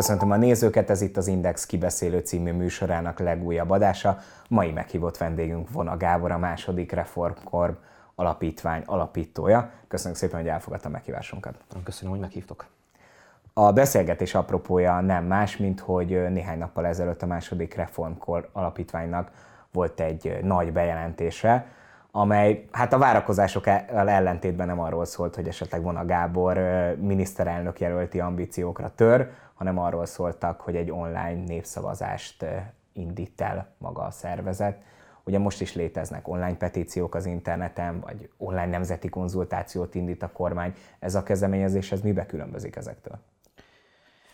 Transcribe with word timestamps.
Köszöntöm 0.00 0.30
a 0.30 0.36
nézőket, 0.36 0.90
ez 0.90 1.00
itt 1.00 1.16
az 1.16 1.26
Index 1.26 1.66
kibeszélő 1.66 2.18
című 2.18 2.52
műsorának 2.52 3.18
legújabb 3.18 3.70
adása. 3.70 4.18
Mai 4.48 4.70
meghívott 4.70 5.16
vendégünk 5.16 5.70
Vona 5.70 5.96
Gábor, 5.96 6.30
a 6.30 6.38
második 6.38 6.92
Reformkorb 6.92 7.76
alapítvány 8.14 8.82
alapítója. 8.86 9.70
Köszönjük 9.88 10.18
szépen, 10.18 10.40
hogy 10.40 10.48
elfogadta 10.48 10.88
a 10.88 10.90
meghívásunkat. 10.90 11.54
Köszönöm, 11.84 12.10
hogy 12.10 12.20
meghívtok. 12.20 12.66
A 13.52 13.72
beszélgetés 13.72 14.34
apropója 14.34 15.00
nem 15.00 15.24
más, 15.24 15.56
mint 15.56 15.80
hogy 15.80 16.30
néhány 16.30 16.58
nappal 16.58 16.86
ezelőtt 16.86 17.22
a 17.22 17.26
második 17.26 17.74
Reformkor 17.74 18.48
alapítványnak 18.52 19.30
volt 19.72 20.00
egy 20.00 20.38
nagy 20.42 20.72
bejelentése, 20.72 21.66
amely 22.10 22.64
hát 22.70 22.92
a 22.92 22.98
várakozásokkal 22.98 24.08
ellentétben 24.08 24.66
nem 24.66 24.80
arról 24.80 25.04
szólt, 25.04 25.34
hogy 25.34 25.48
esetleg 25.48 25.82
Vona 25.82 26.04
Gábor 26.04 26.58
miniszterelnök 27.00 27.80
jelölti 27.80 28.20
ambíciókra 28.20 28.92
tör, 28.94 29.30
hanem 29.60 29.78
arról 29.78 30.06
szóltak, 30.06 30.60
hogy 30.60 30.76
egy 30.76 30.90
online 30.90 31.44
népszavazást 31.46 32.44
indít 32.92 33.40
el 33.40 33.68
maga 33.78 34.02
a 34.02 34.10
szervezet. 34.10 34.82
Ugye 35.24 35.38
most 35.38 35.60
is 35.60 35.74
léteznek 35.74 36.28
online 36.28 36.56
petíciók 36.56 37.14
az 37.14 37.26
interneten, 37.26 38.00
vagy 38.00 38.30
online 38.36 38.66
nemzeti 38.66 39.08
konzultációt 39.08 39.94
indít 39.94 40.22
a 40.22 40.30
kormány. 40.32 40.74
Ez 40.98 41.14
a 41.14 41.22
kezdeményezés, 41.22 41.92
ez 41.92 42.00
mibe 42.00 42.26
különbözik 42.26 42.76
ezektől? 42.76 43.18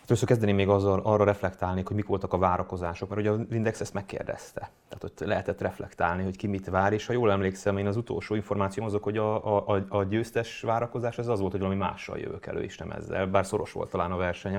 Először 0.05 0.27
kezdeném 0.27 0.55
még 0.55 0.69
azzal, 0.69 0.99
arra 1.03 1.23
reflektálni, 1.23 1.83
hogy 1.85 1.95
mik 1.95 2.07
voltak 2.07 2.33
a 2.33 2.37
várakozások, 2.37 3.09
mert 3.09 3.21
ugye 3.21 3.31
az 3.31 3.39
Index 3.51 3.81
ezt 3.81 3.93
megkérdezte. 3.93 4.69
Tehát 4.89 5.03
ott 5.03 5.19
lehetett 5.19 5.61
reflektálni, 5.61 6.23
hogy 6.23 6.37
ki 6.37 6.47
mit 6.47 6.69
vár, 6.69 6.93
és 6.93 7.05
ha 7.05 7.13
jól 7.13 7.31
emlékszem, 7.31 7.77
én 7.77 7.87
az 7.87 7.97
utolsó 7.97 8.35
információm 8.35 8.85
azok, 8.85 9.03
hogy 9.03 9.17
a, 9.17 9.67
a, 9.67 9.85
a 9.89 10.03
győztes 10.03 10.61
várakozás 10.61 11.17
az 11.17 11.27
az 11.27 11.39
volt, 11.39 11.51
hogy 11.51 11.61
valami 11.61 11.79
mással 11.79 12.17
jövök 12.17 12.45
elő, 12.45 12.61
és 12.61 12.77
nem 12.77 12.91
ezzel, 12.91 13.27
bár 13.27 13.45
szoros 13.45 13.71
volt 13.71 13.89
talán 13.89 14.11
a 14.11 14.17
verseny 14.17 14.55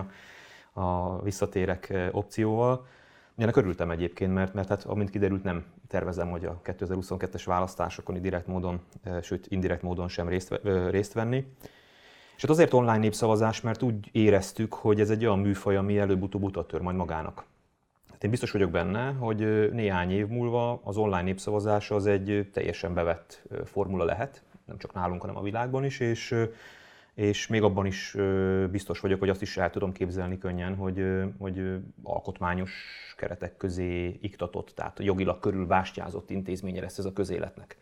a 0.78 1.20
visszatérek 1.22 2.08
opcióval. 2.12 2.86
Ennek 3.36 3.56
örültem 3.56 3.90
egyébként, 3.90 4.34
mert, 4.34 4.54
mert 4.54 4.68
hát, 4.68 4.84
amint 4.84 5.10
kiderült, 5.10 5.42
nem 5.42 5.64
tervezem, 5.88 6.30
hogy 6.30 6.44
a 6.44 6.60
2022-es 6.64 7.42
választásokon 7.44 8.22
direkt 8.22 8.46
módon, 8.46 8.80
sőt 9.22 9.46
indirekt 9.46 9.82
módon 9.82 10.08
sem 10.08 10.28
részt, 10.28 10.60
részt 10.90 11.12
venni. 11.12 11.46
És 12.36 12.44
hát 12.44 12.50
azért 12.50 12.72
online 12.72 12.98
népszavazás, 12.98 13.60
mert 13.60 13.82
úgy 13.82 14.08
éreztük, 14.12 14.74
hogy 14.74 15.00
ez 15.00 15.10
egy 15.10 15.24
olyan 15.24 15.38
műfaj, 15.38 15.76
ami 15.76 15.98
előbb-utóbb 15.98 16.42
utat 16.42 16.66
tör 16.66 16.80
majd 16.80 16.96
magának. 16.96 17.44
Hát 18.10 18.24
én 18.24 18.30
biztos 18.30 18.50
vagyok 18.50 18.70
benne, 18.70 19.12
hogy 19.12 19.72
néhány 19.72 20.10
év 20.10 20.26
múlva 20.26 20.80
az 20.84 20.96
online 20.96 21.22
népszavazás 21.22 21.90
az 21.90 22.06
egy 22.06 22.48
teljesen 22.52 22.94
bevett 22.94 23.42
formula 23.64 24.04
lehet, 24.04 24.42
nem 24.64 24.78
csak 24.78 24.94
nálunk, 24.94 25.20
hanem 25.20 25.36
a 25.36 25.42
világban 25.42 25.84
is, 25.84 26.00
és, 26.00 26.34
és 27.18 27.46
még 27.46 27.62
abban 27.62 27.86
is 27.86 28.16
biztos 28.70 29.00
vagyok, 29.00 29.18
hogy 29.18 29.28
azt 29.28 29.42
is 29.42 29.56
el 29.56 29.70
tudom 29.70 29.92
képzelni 29.92 30.38
könnyen, 30.38 30.74
hogy, 30.74 31.04
hogy 31.38 31.80
alkotmányos 32.02 32.72
keretek 33.16 33.56
közé 33.56 34.18
iktatott, 34.20 34.72
tehát 34.74 34.98
jogilag 34.98 35.38
körülbástyázott 35.38 36.30
intézménye 36.30 36.80
lesz 36.80 36.98
ez 36.98 37.04
a 37.04 37.12
közéletnek. 37.12 37.78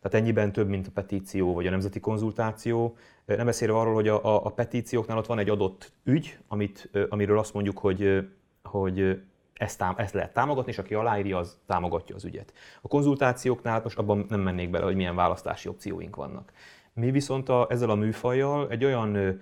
Tehát 0.00 0.18
ennyiben 0.18 0.52
több, 0.52 0.68
mint 0.68 0.86
a 0.86 0.90
petíció 0.94 1.54
vagy 1.54 1.66
a 1.66 1.70
nemzeti 1.70 2.00
konzultáció. 2.00 2.96
Nem 3.24 3.46
beszélve 3.46 3.78
arról, 3.78 3.94
hogy 3.94 4.08
a, 4.08 4.24
a, 4.24 4.46
a 4.46 4.50
petícióknál 4.50 5.18
ott 5.18 5.26
van 5.26 5.38
egy 5.38 5.48
adott 5.48 5.92
ügy, 6.04 6.38
amit, 6.48 6.90
amiről 7.08 7.38
azt 7.38 7.54
mondjuk, 7.54 7.78
hogy, 7.78 8.28
hogy 8.62 9.22
ezt, 9.54 9.78
tám, 9.78 9.94
ezt 9.96 10.14
lehet 10.14 10.32
támogatni, 10.32 10.70
és 10.70 10.78
aki 10.78 10.94
aláírja, 10.94 11.38
az 11.38 11.58
támogatja 11.66 12.14
az 12.14 12.24
ügyet. 12.24 12.52
A 12.82 12.88
konzultációknál 12.88 13.80
most 13.82 13.98
abban 13.98 14.26
nem 14.28 14.40
mennék 14.40 14.70
bele, 14.70 14.84
hogy 14.84 14.96
milyen 14.96 15.14
választási 15.14 15.68
opcióink 15.68 16.16
vannak. 16.16 16.52
Mi 16.94 17.10
viszont 17.10 17.48
a, 17.48 17.66
ezzel 17.70 17.90
a 17.90 17.94
műfajjal 17.94 18.70
egy 18.70 18.84
olyan 18.84 19.40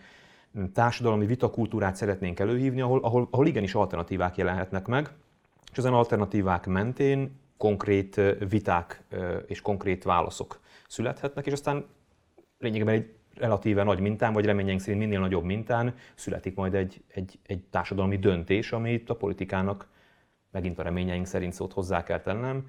társadalmi 0.73 1.27
vitakultúrát 1.27 1.97
szeretnénk 1.97 2.41
előhívni, 2.41 2.81
ahol, 2.81 3.01
ahol, 3.03 3.29
ahol 3.31 3.47
igenis 3.47 3.75
alternatívák 3.75 4.37
jelenhetnek 4.37 4.87
meg, 4.87 5.11
és 5.73 5.79
ezen 5.79 5.93
alternatívák 5.93 6.67
mentén 6.67 7.41
konkrét 7.57 8.21
viták 8.49 9.03
és 9.47 9.61
konkrét 9.61 10.05
válaszok 10.05 10.61
születhetnek, 10.89 11.47
és 11.47 11.53
aztán 11.53 11.87
lényegében 12.59 12.95
egy 12.95 13.13
relatíve 13.35 13.83
nagy 13.83 14.01
mintán, 14.01 14.33
vagy 14.33 14.45
reményeink 14.45 14.81
szerint 14.81 15.01
minél 15.01 15.21
nagyobb 15.21 15.45
mintán 15.45 15.95
születik 16.15 16.55
majd 16.55 16.75
egy, 16.75 17.03
egy, 17.09 17.39
egy 17.47 17.65
társadalmi 17.71 18.19
döntés, 18.19 18.73
amit 18.73 19.11
a 19.11 19.17
politikának, 19.17 19.89
megint 20.51 20.79
a 20.79 20.83
reményeink 20.83 21.27
szerint 21.27 21.53
szót 21.53 21.73
hozzá 21.73 22.03
kell 22.03 22.21
tennem, 22.21 22.67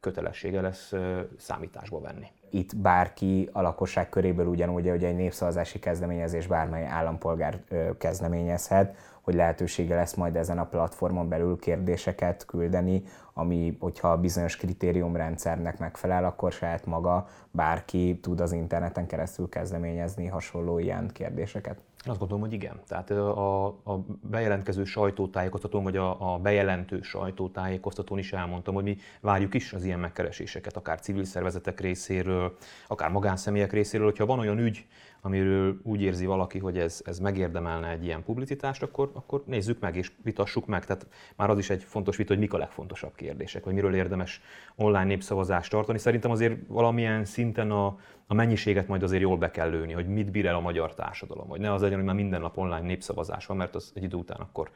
kötelessége 0.00 0.60
lesz 0.60 0.92
számításba 1.36 2.00
venni. 2.00 2.26
Itt 2.56 2.76
bárki 2.76 3.48
a 3.52 3.60
lakosság 3.60 4.08
köréből 4.08 4.46
ugyanúgy, 4.46 4.88
hogy 4.88 5.04
egy 5.04 5.16
népszavazási 5.16 5.78
kezdeményezés 5.78 6.46
bármely 6.46 6.86
állampolgár 6.86 7.60
kezdeményezhet, 7.98 8.96
hogy 9.20 9.34
lehetősége 9.34 9.94
lesz 9.94 10.14
majd 10.14 10.36
ezen 10.36 10.58
a 10.58 10.64
platformon 10.64 11.28
belül 11.28 11.58
kérdéseket 11.58 12.44
küldeni, 12.44 13.02
ami, 13.32 13.76
hogyha 13.80 14.16
bizonyos 14.16 14.56
kritériumrendszernek 14.56 15.78
megfelel, 15.78 16.24
akkor 16.24 16.52
saját 16.52 16.86
maga 16.86 17.28
bárki 17.50 18.18
tud 18.22 18.40
az 18.40 18.52
interneten 18.52 19.06
keresztül 19.06 19.48
kezdeményezni 19.48 20.26
hasonló 20.26 20.78
ilyen 20.78 21.10
kérdéseket. 21.12 21.80
Én 22.06 22.12
azt 22.12 22.18
gondolom, 22.18 22.42
hogy 22.44 22.52
igen. 22.52 22.80
Tehát 22.86 23.10
a, 23.10 23.66
a 23.66 24.04
bejelentkező 24.30 24.84
sajtótájékoztatón, 24.84 25.82
vagy 25.82 25.96
a, 25.96 26.34
a 26.34 26.38
bejelentő 26.38 27.02
sajtótájékoztatón 27.02 28.18
is 28.18 28.32
elmondtam, 28.32 28.74
hogy 28.74 28.84
mi 28.84 28.96
várjuk 29.20 29.54
is 29.54 29.72
az 29.72 29.84
ilyen 29.84 29.98
megkereséseket, 29.98 30.76
akár 30.76 31.00
civil 31.00 31.24
szervezetek 31.24 31.80
részéről, 31.80 32.45
akár 32.86 33.10
magánszemélyek 33.10 33.72
részéről. 33.72 34.06
Hogyha 34.06 34.26
van 34.26 34.38
olyan 34.38 34.58
ügy, 34.58 34.86
amiről 35.20 35.80
úgy 35.82 36.02
érzi 36.02 36.26
valaki, 36.26 36.58
hogy 36.58 36.78
ez, 36.78 37.02
ez 37.04 37.18
megérdemelne 37.18 37.90
egy 37.90 38.04
ilyen 38.04 38.22
publicitást, 38.22 38.82
akkor, 38.82 39.10
akkor 39.14 39.42
nézzük 39.46 39.80
meg 39.80 39.96
és 39.96 40.12
vitassuk 40.22 40.66
meg. 40.66 40.84
Tehát 40.84 41.06
már 41.36 41.50
az 41.50 41.58
is 41.58 41.70
egy 41.70 41.82
fontos 41.82 42.16
vita, 42.16 42.32
hogy 42.32 42.42
mik 42.42 42.52
a 42.52 42.58
legfontosabb 42.58 43.14
kérdések, 43.14 43.64
vagy 43.64 43.74
miről 43.74 43.94
érdemes 43.94 44.40
online 44.74 45.04
népszavazást 45.04 45.70
tartani. 45.70 45.98
Szerintem 45.98 46.30
azért 46.30 46.56
valamilyen 46.66 47.24
szinten 47.24 47.70
a, 47.70 47.86
a 48.26 48.34
mennyiséget 48.34 48.88
majd 48.88 49.02
azért 49.02 49.22
jól 49.22 49.36
be 49.36 49.50
kell 49.50 49.70
lőni, 49.70 49.92
hogy 49.92 50.08
mit 50.08 50.30
bír 50.30 50.46
el 50.46 50.54
a 50.54 50.60
magyar 50.60 50.94
társadalom, 50.94 51.48
hogy 51.48 51.60
ne 51.60 51.72
az 51.72 51.80
legyen, 51.80 51.96
hogy 51.96 52.06
már 52.06 52.14
minden 52.14 52.40
nap 52.40 52.56
online 52.56 52.86
népszavazás 52.86 53.46
van, 53.46 53.56
mert 53.56 53.74
az 53.74 53.92
egy 53.94 54.02
idő 54.02 54.16
után 54.16 54.40
akkor 54.40 54.70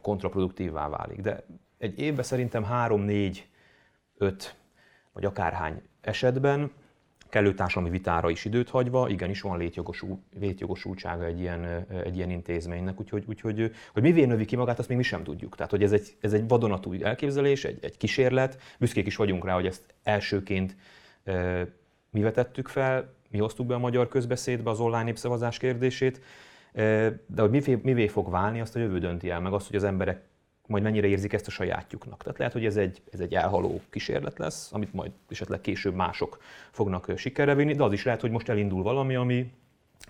kontraproduktívvá 0.00 0.88
válik. 0.88 1.20
De 1.20 1.44
egy 1.78 1.98
évben 1.98 2.24
szerintem 2.24 2.64
három, 2.64 3.00
négy, 3.00 3.48
öt 4.16 4.56
vagy 5.12 5.24
akárhány 5.24 5.82
esetben 6.00 6.72
kellő 7.30 7.54
társadalmi 7.54 7.90
vitára 7.90 8.30
is 8.30 8.44
időt 8.44 8.68
hagyva, 8.68 9.08
igenis 9.08 9.40
van 9.40 9.58
létjogosul, 9.58 10.18
létjogosultsága 10.40 11.24
egy 11.24 11.40
ilyen, 11.40 11.86
egy 12.04 12.16
ilyen 12.16 12.30
intézménynek, 12.30 13.00
úgyhogy, 13.00 13.24
úgyhogy 13.26 13.72
hogy 13.92 14.02
mivé 14.02 14.24
növi 14.24 14.44
ki 14.44 14.56
magát, 14.56 14.78
azt 14.78 14.88
még 14.88 14.96
mi 14.96 15.02
sem 15.02 15.22
tudjuk. 15.22 15.56
Tehát, 15.56 15.70
hogy 15.70 15.82
ez 15.82 15.92
egy, 15.92 16.16
ez 16.20 16.32
egy 16.32 16.48
vadonatúj 16.48 17.02
elképzelés, 17.02 17.64
egy, 17.64 17.78
egy 17.80 17.96
kísérlet, 17.96 18.60
büszkék 18.78 19.06
is 19.06 19.16
vagyunk 19.16 19.44
rá, 19.44 19.54
hogy 19.54 19.66
ezt 19.66 19.94
elsőként 20.02 20.76
e, 21.24 21.66
mi 22.10 22.20
vetettük 22.20 22.68
fel, 22.68 23.14
mi 23.30 23.38
hoztuk 23.38 23.66
be 23.66 23.74
a 23.74 23.78
magyar 23.78 24.08
közbeszédbe 24.08 24.70
az 24.70 24.80
online 24.80 25.02
népszavazás 25.02 25.58
kérdését, 25.58 26.20
de 27.26 27.40
hogy 27.40 27.50
mivé, 27.50 27.78
mivé 27.82 28.06
fog 28.06 28.30
válni, 28.30 28.60
azt 28.60 28.76
a 28.76 28.78
jövő 28.78 28.98
dönti 28.98 29.30
el, 29.30 29.40
meg 29.40 29.52
azt, 29.52 29.66
hogy 29.66 29.76
az 29.76 29.84
emberek 29.84 30.22
majd 30.70 30.82
mennyire 30.82 31.06
érzik 31.06 31.32
ezt 31.32 31.46
a 31.46 31.50
sajátjuknak. 31.50 32.22
Tehát 32.22 32.38
lehet, 32.38 32.52
hogy 32.52 32.64
ez 32.64 32.76
egy, 32.76 33.02
ez 33.12 33.20
egy 33.20 33.34
elhaló 33.34 33.80
kísérlet 33.90 34.38
lesz, 34.38 34.72
amit 34.72 34.92
majd 34.92 35.10
esetleg 35.28 35.60
később 35.60 35.94
mások 35.94 36.38
fognak 36.70 37.12
sikerre 37.16 37.54
vinni, 37.54 37.74
de 37.74 37.82
az 37.82 37.92
is 37.92 38.04
lehet, 38.04 38.20
hogy 38.20 38.30
most 38.30 38.48
elindul 38.48 38.82
valami, 38.82 39.14
ami 39.14 39.50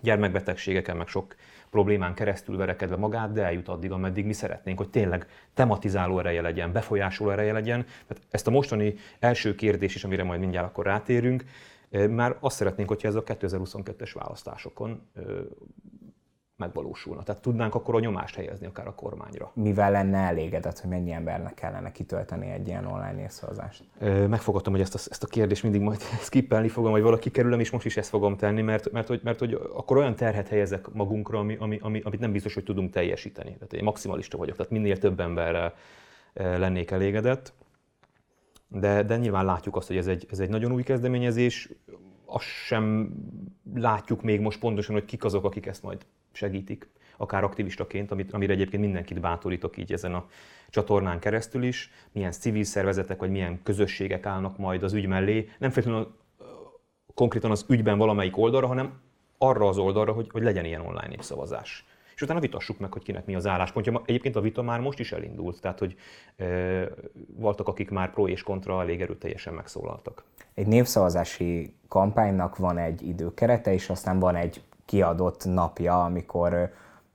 gyermekbetegségeken, 0.02 0.96
meg 0.96 1.08
sok 1.08 1.36
problémán 1.70 2.14
keresztül 2.14 2.56
verekedve 2.56 2.96
magát, 2.96 3.32
de 3.32 3.44
eljut 3.44 3.68
addig, 3.68 3.90
ameddig 3.90 4.24
mi 4.26 4.32
szeretnénk, 4.32 4.78
hogy 4.78 4.90
tényleg 4.90 5.26
tematizáló 5.54 6.18
ereje 6.18 6.40
legyen, 6.40 6.72
befolyásoló 6.72 7.30
ereje 7.30 7.52
legyen. 7.52 7.86
Tehát 8.06 8.22
ezt 8.30 8.46
a 8.46 8.50
mostani 8.50 8.94
első 9.18 9.54
kérdés 9.54 9.94
is, 9.94 10.04
amire 10.04 10.24
majd 10.24 10.40
mindjárt 10.40 10.66
akkor 10.66 10.84
rátérünk, 10.84 11.44
már 12.10 12.36
azt 12.40 12.56
szeretnénk, 12.56 12.88
hogyha 12.88 13.08
ez 13.08 13.14
a 13.14 13.22
2022-es 13.22 14.10
választásokon 14.12 15.02
megvalósulna. 16.60 17.22
Tehát 17.22 17.42
tudnánk 17.42 17.74
akkor 17.74 17.94
a 17.94 18.00
nyomást 18.00 18.34
helyezni 18.34 18.66
akár 18.66 18.86
a 18.86 18.94
kormányra. 18.94 19.50
Mivel 19.54 19.90
lenne 19.90 20.18
elégedett, 20.18 20.78
hogy 20.80 20.90
mennyi 20.90 21.12
embernek 21.12 21.54
kellene 21.54 21.92
kitölteni 21.92 22.50
egy 22.50 22.68
ilyen 22.68 22.86
online 22.86 23.12
népszavazást? 23.12 23.84
Megfogadtam, 24.28 24.72
hogy 24.72 24.82
ezt 24.82 24.94
a, 24.94 24.98
ezt 25.10 25.22
a 25.22 25.26
kérdést 25.26 25.62
mindig 25.62 25.80
majd 25.80 26.00
skippelni 26.28 26.68
fogom, 26.68 26.90
vagy 26.90 27.02
valaki 27.02 27.30
kerülöm, 27.30 27.60
és 27.60 27.70
most 27.70 27.84
is 27.84 27.96
ezt 27.96 28.08
fogom 28.08 28.36
tenni, 28.36 28.62
mert, 28.62 28.92
mert, 28.92 29.08
hogy, 29.08 29.20
mert 29.24 29.38
hogy 29.38 29.54
akkor 29.74 29.96
olyan 29.96 30.14
terhet 30.14 30.48
helyezek 30.48 30.92
magunkra, 30.92 31.38
ami, 31.38 31.56
ami, 31.58 31.78
ami, 31.82 32.00
amit 32.04 32.20
nem 32.20 32.32
biztos, 32.32 32.54
hogy 32.54 32.64
tudunk 32.64 32.90
teljesíteni. 32.90 33.52
Tehát 33.52 33.72
én 33.72 33.84
maximalista 33.84 34.36
vagyok, 34.36 34.56
tehát 34.56 34.72
minél 34.72 34.98
több 34.98 35.20
emberrel 35.20 35.74
lennék 36.34 36.90
elégedett. 36.90 37.52
De, 38.68 39.02
de 39.02 39.16
nyilván 39.16 39.44
látjuk 39.44 39.76
azt, 39.76 39.86
hogy 39.86 39.96
ez 39.96 40.06
egy, 40.06 40.26
ez 40.30 40.38
egy 40.38 40.48
nagyon 40.48 40.72
új 40.72 40.82
kezdeményezés, 40.82 41.68
azt 42.32 42.44
sem 42.44 43.14
látjuk 43.74 44.22
még 44.22 44.40
most 44.40 44.58
pontosan, 44.58 44.94
hogy 44.94 45.04
kik 45.04 45.24
azok, 45.24 45.44
akik 45.44 45.66
ezt 45.66 45.82
majd 45.82 46.06
segítik, 46.32 46.88
akár 47.16 47.44
aktivistaként, 47.44 48.10
amit, 48.10 48.32
amire 48.32 48.52
egyébként 48.52 48.82
mindenkit 48.82 49.20
bátorítok 49.20 49.76
így 49.76 49.92
ezen 49.92 50.14
a 50.14 50.26
csatornán 50.70 51.18
keresztül 51.18 51.62
is, 51.62 51.90
milyen 52.12 52.30
civil 52.30 52.64
szervezetek 52.64 53.18
vagy 53.18 53.30
milyen 53.30 53.62
közösségek 53.62 54.26
állnak 54.26 54.58
majd 54.58 54.82
az 54.82 54.92
ügy 54.92 55.06
mellé, 55.06 55.48
nem 55.58 55.70
feltétlenül 55.70 56.14
konkrétan 57.14 57.50
az 57.50 57.64
ügyben 57.68 57.98
valamelyik 57.98 58.36
oldalra, 58.36 58.66
hanem 58.66 59.00
arra 59.38 59.68
az 59.68 59.78
oldalra, 59.78 60.12
hogy, 60.12 60.28
hogy 60.30 60.42
legyen 60.42 60.64
ilyen 60.64 60.80
online 60.80 61.06
népszavazás. 61.08 61.84
És 62.20 62.26
utána 62.26 62.40
vitassuk 62.40 62.78
meg, 62.78 62.92
hogy 62.92 63.02
kinek 63.02 63.26
mi 63.26 63.34
az 63.34 63.46
álláspontja. 63.46 64.02
Egyébként 64.04 64.36
a 64.36 64.40
vita 64.40 64.62
már 64.62 64.80
most 64.80 64.98
is 64.98 65.12
elindult, 65.12 65.60
tehát 65.60 65.78
hogy 65.78 65.96
e, 66.36 66.46
voltak, 67.36 67.68
akik 67.68 67.90
már 67.90 68.10
pro 68.10 68.28
és 68.28 68.42
kontra 68.42 68.80
elég 68.80 69.00
erőteljesen 69.00 69.54
megszólaltak. 69.54 70.24
Egy 70.54 70.66
népszavazási 70.66 71.74
kampánynak 71.88 72.56
van 72.56 72.78
egy 72.78 73.02
időkerete, 73.02 73.72
és 73.72 73.90
aztán 73.90 74.18
van 74.18 74.36
egy 74.36 74.62
kiadott 74.84 75.44
napja, 75.44 76.04
amikor 76.04 76.72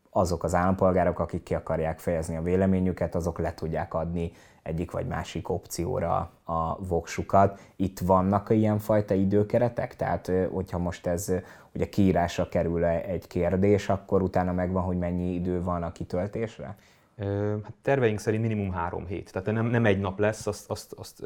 azok 0.09 0.43
az 0.43 0.53
állampolgárok, 0.53 1.19
akik 1.19 1.43
ki 1.43 1.55
akarják 1.55 1.99
fejezni 1.99 2.35
a 2.35 2.41
véleményüket, 2.41 3.15
azok 3.15 3.39
le 3.39 3.53
tudják 3.53 3.93
adni 3.93 4.31
egyik 4.65 4.91
vagy 4.91 5.07
másik 5.07 5.49
opcióra 5.49 6.31
a 6.43 6.85
voksukat. 6.87 7.59
Itt 7.75 7.99
vannak 7.99 8.49
ilyenfajta 8.49 9.13
időkeretek? 9.13 9.95
Tehát, 9.95 10.31
hogyha 10.51 10.77
most 10.77 11.07
ez 11.07 11.31
ugye 11.73 11.89
kiírásra 11.89 12.49
kerül 12.49 12.85
egy 12.85 13.27
kérdés, 13.27 13.89
akkor 13.89 14.21
utána 14.21 14.51
megvan, 14.51 14.83
hogy 14.83 14.97
mennyi 14.97 15.33
idő 15.33 15.63
van 15.63 15.83
a 15.83 15.91
kitöltésre? 15.91 16.75
Hát 17.63 17.73
terveink 17.81 18.19
szerint 18.19 18.41
minimum 18.41 18.71
három 18.71 19.05
hét. 19.05 19.31
Tehát 19.31 19.51
nem, 19.51 19.65
nem 19.65 19.85
egy 19.85 19.99
nap 19.99 20.19
lesz, 20.19 20.47
azt, 20.47 20.69
azt, 20.69 20.93
azt 20.93 21.25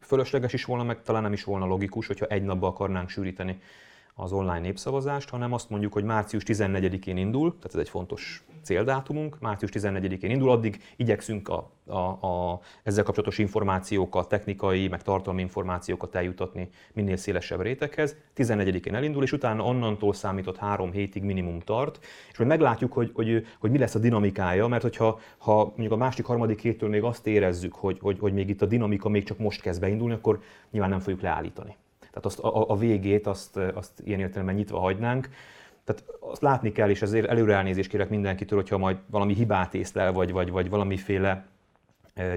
fölösleges 0.00 0.52
is 0.52 0.64
volna, 0.64 0.82
meg 0.82 1.02
talán 1.02 1.22
nem 1.22 1.32
is 1.32 1.44
volna 1.44 1.66
logikus, 1.66 2.06
hogyha 2.06 2.26
egy 2.26 2.42
napba 2.42 2.66
akarnánk 2.66 3.08
sűríteni 3.08 3.60
az 4.14 4.32
online 4.32 4.58
népszavazást, 4.58 5.28
hanem 5.28 5.52
azt 5.52 5.70
mondjuk, 5.70 5.92
hogy 5.92 6.04
március 6.04 6.42
14-én 6.46 7.16
indul, 7.16 7.48
tehát 7.56 7.74
ez 7.74 7.80
egy 7.80 7.88
fontos 7.88 8.44
céldátumunk, 8.62 9.40
március 9.40 9.70
14-én 9.74 10.30
indul, 10.30 10.50
addig 10.50 10.82
igyekszünk 10.96 11.48
a, 11.48 11.70
a, 11.86 12.26
a, 12.26 12.60
ezzel 12.82 13.04
kapcsolatos 13.04 13.38
információkat, 13.38 14.28
technikai, 14.28 14.88
meg 14.88 15.02
tartalmi 15.02 15.40
információkat 15.40 16.14
eljutatni 16.14 16.68
minél 16.92 17.16
szélesebb 17.16 17.60
réteghez. 17.60 18.16
14-én 18.36 18.94
elindul, 18.94 19.22
és 19.22 19.32
utána 19.32 19.64
onnantól 19.64 20.12
számított 20.12 20.56
három 20.56 20.92
hétig 20.92 21.22
minimum 21.22 21.60
tart, 21.60 21.98
és 22.30 22.38
majd 22.38 22.50
meglátjuk, 22.50 22.92
hogy, 22.92 23.10
hogy, 23.14 23.46
hogy 23.58 23.70
mi 23.70 23.78
lesz 23.78 23.94
a 23.94 23.98
dinamikája, 23.98 24.66
mert 24.66 24.82
hogyha 24.82 25.20
ha 25.38 25.64
mondjuk 25.64 25.92
a 25.92 25.96
másik, 25.96 26.24
harmadik 26.24 26.60
héttől 26.60 26.88
még 26.88 27.02
azt 27.02 27.26
érezzük, 27.26 27.74
hogy, 27.74 27.98
hogy, 28.00 28.18
hogy 28.18 28.32
még 28.32 28.48
itt 28.48 28.62
a 28.62 28.66
dinamika 28.66 29.08
még 29.08 29.24
csak 29.24 29.38
most 29.38 29.60
kezd 29.60 29.80
beindulni, 29.80 30.14
akkor 30.14 30.40
nyilván 30.70 30.90
nem 30.90 31.00
fogjuk 31.00 31.20
leállítani. 31.20 31.76
Tehát 31.98 32.24
azt, 32.24 32.38
a, 32.38 32.70
a 32.70 32.76
végét 32.76 33.26
azt, 33.26 33.56
azt 33.56 34.02
ilyen 34.04 34.20
értelemben 34.20 34.54
nyitva 34.54 34.78
hagynánk. 34.78 35.28
Tehát 35.90 36.04
azt 36.20 36.42
látni 36.42 36.72
kell, 36.72 36.90
és 36.90 37.02
ezért 37.02 37.26
előre 37.26 37.54
elnézést 37.54 37.90
kérek 37.90 38.08
mindenkitől, 38.08 38.58
hogyha 38.58 38.78
majd 38.78 38.96
valami 39.06 39.34
hibát 39.34 39.74
észlel, 39.74 40.12
vagy, 40.12 40.32
vagy, 40.32 40.50
vagy 40.50 40.68
valamiféle 40.68 41.46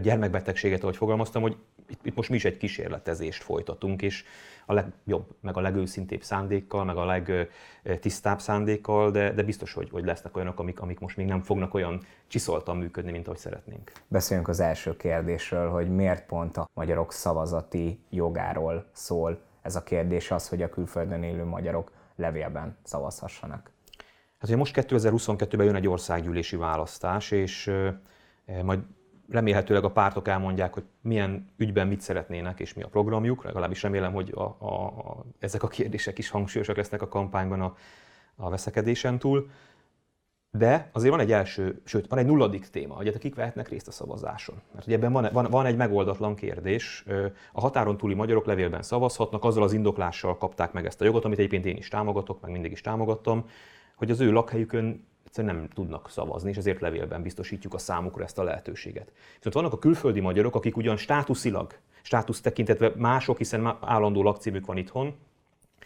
gyermekbetegséget, 0.02 0.82
ahogy 0.82 0.98
fogalmaztam, 0.98 1.42
hogy 1.42 1.58
itt, 1.90 2.06
itt 2.06 2.16
most 2.16 2.30
mi 2.30 2.36
is 2.36 2.46
egy 2.46 2.58
kísérletezést 2.58 3.44
folytatunk, 3.44 4.02
és 4.02 4.24
a 4.66 4.74
legjobb, 4.74 5.26
meg 5.40 5.58
a 5.58 5.62
legőszintébb 5.62 6.24
szándékkal, 6.24 6.84
meg 6.84 6.98
a 6.98 7.06
legtisztább 7.06 8.40
szándékkal, 8.40 9.12
de, 9.12 9.32
de 9.32 9.44
biztos, 9.44 9.74
hogy, 9.74 9.90
hogy 9.90 10.06
lesznek 10.06 10.36
olyanok, 10.36 10.60
amik, 10.60 10.82
amik 10.82 11.00
most 11.00 11.18
még 11.18 11.26
nem 11.26 11.42
fognak 11.42 11.74
olyan 11.74 12.02
csiszoltan 12.28 12.78
működni, 12.78 13.12
mint 13.12 13.28
ahogy 13.28 13.40
szeretnénk. 13.40 13.92
Beszéljünk 14.08 14.50
az 14.50 14.60
első 14.60 14.98
kérdésről, 14.98 15.70
hogy 15.70 15.90
miért 15.90 16.26
pont 16.26 16.58
a 16.58 16.70
magyarok 16.74 17.14
szavazati 17.14 18.00
jogáról 18.10 18.86
szól 18.92 19.40
ez 19.62 19.76
a 19.76 19.84
kérdés 19.84 20.32
az, 20.32 20.50
hogy 20.50 20.62
a 20.62 20.70
külföldön 20.70 21.24
élő 21.24 21.44
magyarok 21.44 21.92
levélben 22.15 22.77
szavazhassanak. 22.83 23.71
Hát 24.38 24.50
ugye 24.50 24.56
most 24.56 24.75
2022-ben 24.77 25.65
jön 25.65 25.75
egy 25.75 25.88
országgyűlési 25.88 26.56
választás, 26.56 27.31
és 27.31 27.71
majd 28.63 28.80
remélhetőleg 29.30 29.83
a 29.83 29.92
pártok 29.92 30.27
elmondják, 30.27 30.74
hogy 30.74 30.83
milyen 31.01 31.54
ügyben 31.57 31.88
mit 31.88 32.01
szeretnének, 32.01 32.60
és 32.60 32.74
mi 32.74 32.81
a 32.81 32.88
programjuk. 32.88 33.44
Legalábbis 33.44 33.83
remélem, 33.83 34.13
hogy 34.13 34.31
a, 34.36 34.42
a, 34.42 34.86
a, 34.86 35.25
ezek 35.39 35.63
a 35.63 35.68
kérdések 35.68 36.18
is 36.18 36.30
hangsúlyosak 36.30 36.75
lesznek 36.75 37.01
a 37.01 37.07
kampányban 37.07 37.62
a, 37.62 37.75
a 38.36 38.50
veszekedésen 38.50 39.19
túl. 39.19 39.50
De 40.58 40.90
azért 40.92 41.12
van 41.12 41.20
egy 41.20 41.32
első, 41.32 41.82
sőt, 41.84 42.08
van 42.08 42.20
egy 42.20 42.26
nulladik 42.26 42.68
téma, 42.68 42.96
hogy 42.96 43.18
kik 43.18 43.36
vehetnek 43.36 43.70
részt 43.70 43.88
a 43.88 43.92
szavazáson. 43.92 44.56
Mert 44.74 44.86
ugye 44.86 44.96
ebben 44.96 45.12
van, 45.12 45.30
van, 45.32 45.48
van 45.50 45.66
egy 45.66 45.76
megoldatlan 45.76 46.36
kérdés. 46.36 47.06
A 47.52 47.62
határon 47.62 47.98
túli 47.98 48.14
magyarok 48.14 48.46
levélben 48.46 48.82
szavazhatnak, 48.82 49.44
azzal 49.44 49.64
az 49.64 49.74
indoklással 49.74 50.38
kapták 50.38 50.72
meg 50.72 50.86
ezt 50.86 51.02
a 51.02 51.06
jogot, 51.06 51.26
amit 51.26 51.38
egyébként 51.38 51.66
én 51.66 51.78
is 51.78 51.88
támogatok, 51.88 52.42
meg 52.42 52.52
mindig 52.52 52.72
is 52.72 52.82
támogattam, 52.82 53.46
hogy 53.96 54.12
az 54.12 54.20
ő 54.20 54.32
lakhelyükön 54.32 55.08
egyszerűen 55.26 55.56
nem 55.56 55.68
tudnak 55.68 56.10
szavazni, 56.10 56.50
és 56.50 56.58
ezért 56.58 56.82
levélben 56.82 57.22
biztosítjuk 57.22 57.74
a 57.74 57.78
számukra 57.78 58.24
ezt 58.24 58.40
a 58.40 58.44
lehetőséget. 58.44 59.12
Viszont 59.36 59.56
vannak 59.56 59.74
a 59.74 59.80
külföldi 59.80 60.20
magyarok, 60.20 60.56
akik 60.56 60.78
ugyan 60.78 60.98
státuszilag, 60.98 61.74
státusz 62.02 62.42
tekintetve 62.42 62.92
mások, 62.96 63.38
hiszen 63.38 63.78
állandó 63.82 64.24
lakcímük 64.24 64.66
van 64.66 64.78
itthon, 64.78 65.16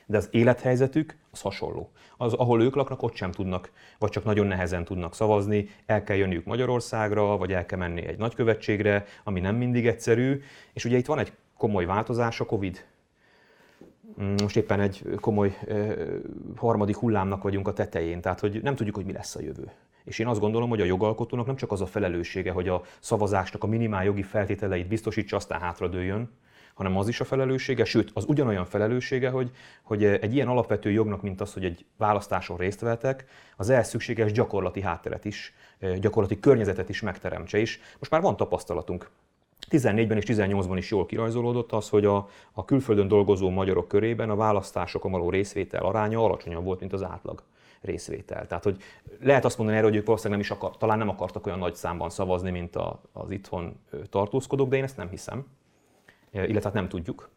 de 0.07 0.17
az 0.17 0.27
élethelyzetük 0.31 1.15
az 1.31 1.41
hasonló. 1.41 1.91
Az, 2.17 2.33
ahol 2.33 2.61
ők 2.61 2.75
laknak, 2.75 3.03
ott 3.03 3.15
sem 3.15 3.31
tudnak, 3.31 3.71
vagy 3.99 4.09
csak 4.09 4.23
nagyon 4.23 4.47
nehezen 4.47 4.83
tudnak 4.83 5.15
szavazni, 5.15 5.69
el 5.85 6.03
kell 6.03 6.15
jönniük 6.15 6.45
Magyarországra, 6.45 7.37
vagy 7.37 7.53
el 7.53 7.65
kell 7.65 7.79
menni 7.79 8.05
egy 8.05 8.17
nagykövetségre, 8.17 9.05
ami 9.23 9.39
nem 9.39 9.55
mindig 9.55 9.87
egyszerű, 9.87 10.41
és 10.73 10.85
ugye 10.85 10.97
itt 10.97 11.05
van 11.05 11.19
egy 11.19 11.33
komoly 11.57 11.85
változás, 11.85 12.39
a 12.39 12.45
Covid 12.45 12.85
mm, 14.21 14.33
most 14.41 14.57
éppen 14.57 14.79
egy 14.79 15.03
komoly 15.19 15.57
harmadik 16.55 16.95
hullámnak 16.95 17.43
vagyunk 17.43 17.67
a 17.67 17.73
tetején, 17.73 18.21
tehát 18.21 18.39
hogy 18.39 18.61
nem 18.61 18.75
tudjuk, 18.75 18.95
hogy 18.95 19.05
mi 19.05 19.11
lesz 19.13 19.35
a 19.35 19.41
jövő. 19.41 19.71
És 20.03 20.19
én 20.19 20.27
azt 20.27 20.39
gondolom, 20.39 20.69
hogy 20.69 20.81
a 20.81 20.85
jogalkotónak 20.85 21.45
nem 21.45 21.55
csak 21.55 21.71
az 21.71 21.81
a 21.81 21.85
felelőssége, 21.85 22.51
hogy 22.51 22.67
a 22.67 22.81
szavazásnak 22.99 23.63
a 23.63 23.67
minimál 23.67 24.03
jogi 24.03 24.23
feltételeit 24.23 24.87
biztosítsa, 24.87 25.35
aztán 25.35 25.59
hátradőjön, 25.59 26.29
hanem 26.77 26.97
az 26.97 27.07
is 27.07 27.19
a 27.19 27.25
felelőssége, 27.25 27.85
sőt, 27.85 28.11
az 28.13 28.25
ugyanolyan 28.27 28.65
felelőssége, 28.65 29.29
hogy, 29.29 29.51
hogy 29.83 30.03
egy 30.03 30.33
ilyen 30.33 30.47
alapvető 30.47 30.91
jognak, 30.91 31.21
mint 31.21 31.41
az, 31.41 31.53
hogy 31.53 31.65
egy 31.65 31.85
választáson 31.97 32.57
részt 32.57 32.79
vehetek, 32.79 33.25
az 33.57 33.69
ehhez 33.69 33.87
szükséges 33.89 34.31
gyakorlati 34.31 34.81
hátteret 34.81 35.25
is, 35.25 35.53
gyakorlati 35.99 36.39
környezetet 36.39 36.89
is 36.89 37.01
megteremtse. 37.01 37.57
És 37.57 37.79
most 37.99 38.11
már 38.11 38.21
van 38.21 38.35
tapasztalatunk. 38.35 39.09
14-ben 39.69 40.17
és 40.17 40.23
18-ban 40.27 40.75
is 40.77 40.91
jól 40.91 41.05
kirajzolódott 41.05 41.71
az, 41.71 41.89
hogy 41.89 42.05
a, 42.05 42.29
a 42.51 42.65
külföldön 42.65 43.07
dolgozó 43.07 43.49
magyarok 43.49 43.87
körében 43.87 44.29
a 44.29 44.35
választásokon 44.35 45.11
való 45.11 45.29
részvétel 45.29 45.83
aránya 45.83 46.23
alacsonyabb 46.23 46.63
volt, 46.63 46.79
mint 46.79 46.93
az 46.93 47.03
átlag 47.03 47.43
részvétel. 47.81 48.47
Tehát, 48.47 48.63
hogy 48.63 48.77
lehet 49.19 49.45
azt 49.45 49.57
mondani 49.57 49.77
erről, 49.77 49.89
hogy 49.89 49.99
ők 49.99 50.05
valószínűleg 50.05 50.39
nem 50.43 50.51
is 50.51 50.61
akar, 50.61 50.77
talán 50.77 50.97
nem 50.97 51.09
akartak 51.09 51.45
olyan 51.45 51.59
nagy 51.59 51.75
számban 51.75 52.09
szavazni, 52.09 52.51
mint 52.51 52.75
a, 52.75 53.01
az 53.13 53.31
itthon 53.31 53.79
tartózkodók, 54.09 54.69
de 54.69 54.77
én 54.77 54.83
ezt 54.83 54.97
nem 54.97 55.09
hiszem 55.09 55.45
illetve 56.31 56.61
hát 56.63 56.73
nem 56.73 56.87
tudjuk. 56.87 57.29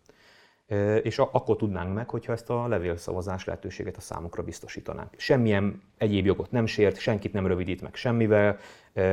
És 1.02 1.18
akkor 1.18 1.56
tudnánk 1.56 1.94
meg, 1.94 2.10
hogyha 2.10 2.32
ezt 2.32 2.50
a 2.50 2.66
levélszavazás 2.68 3.44
lehetőséget 3.44 3.96
a 3.96 4.00
számukra 4.00 4.42
biztosítanánk. 4.42 5.08
Semmilyen 5.16 5.82
egyéb 5.98 6.26
jogot 6.26 6.50
nem 6.50 6.66
sért, 6.66 6.98
senkit 6.98 7.32
nem 7.32 7.46
rövidít 7.46 7.82
meg 7.82 7.94
semmivel. 7.94 8.58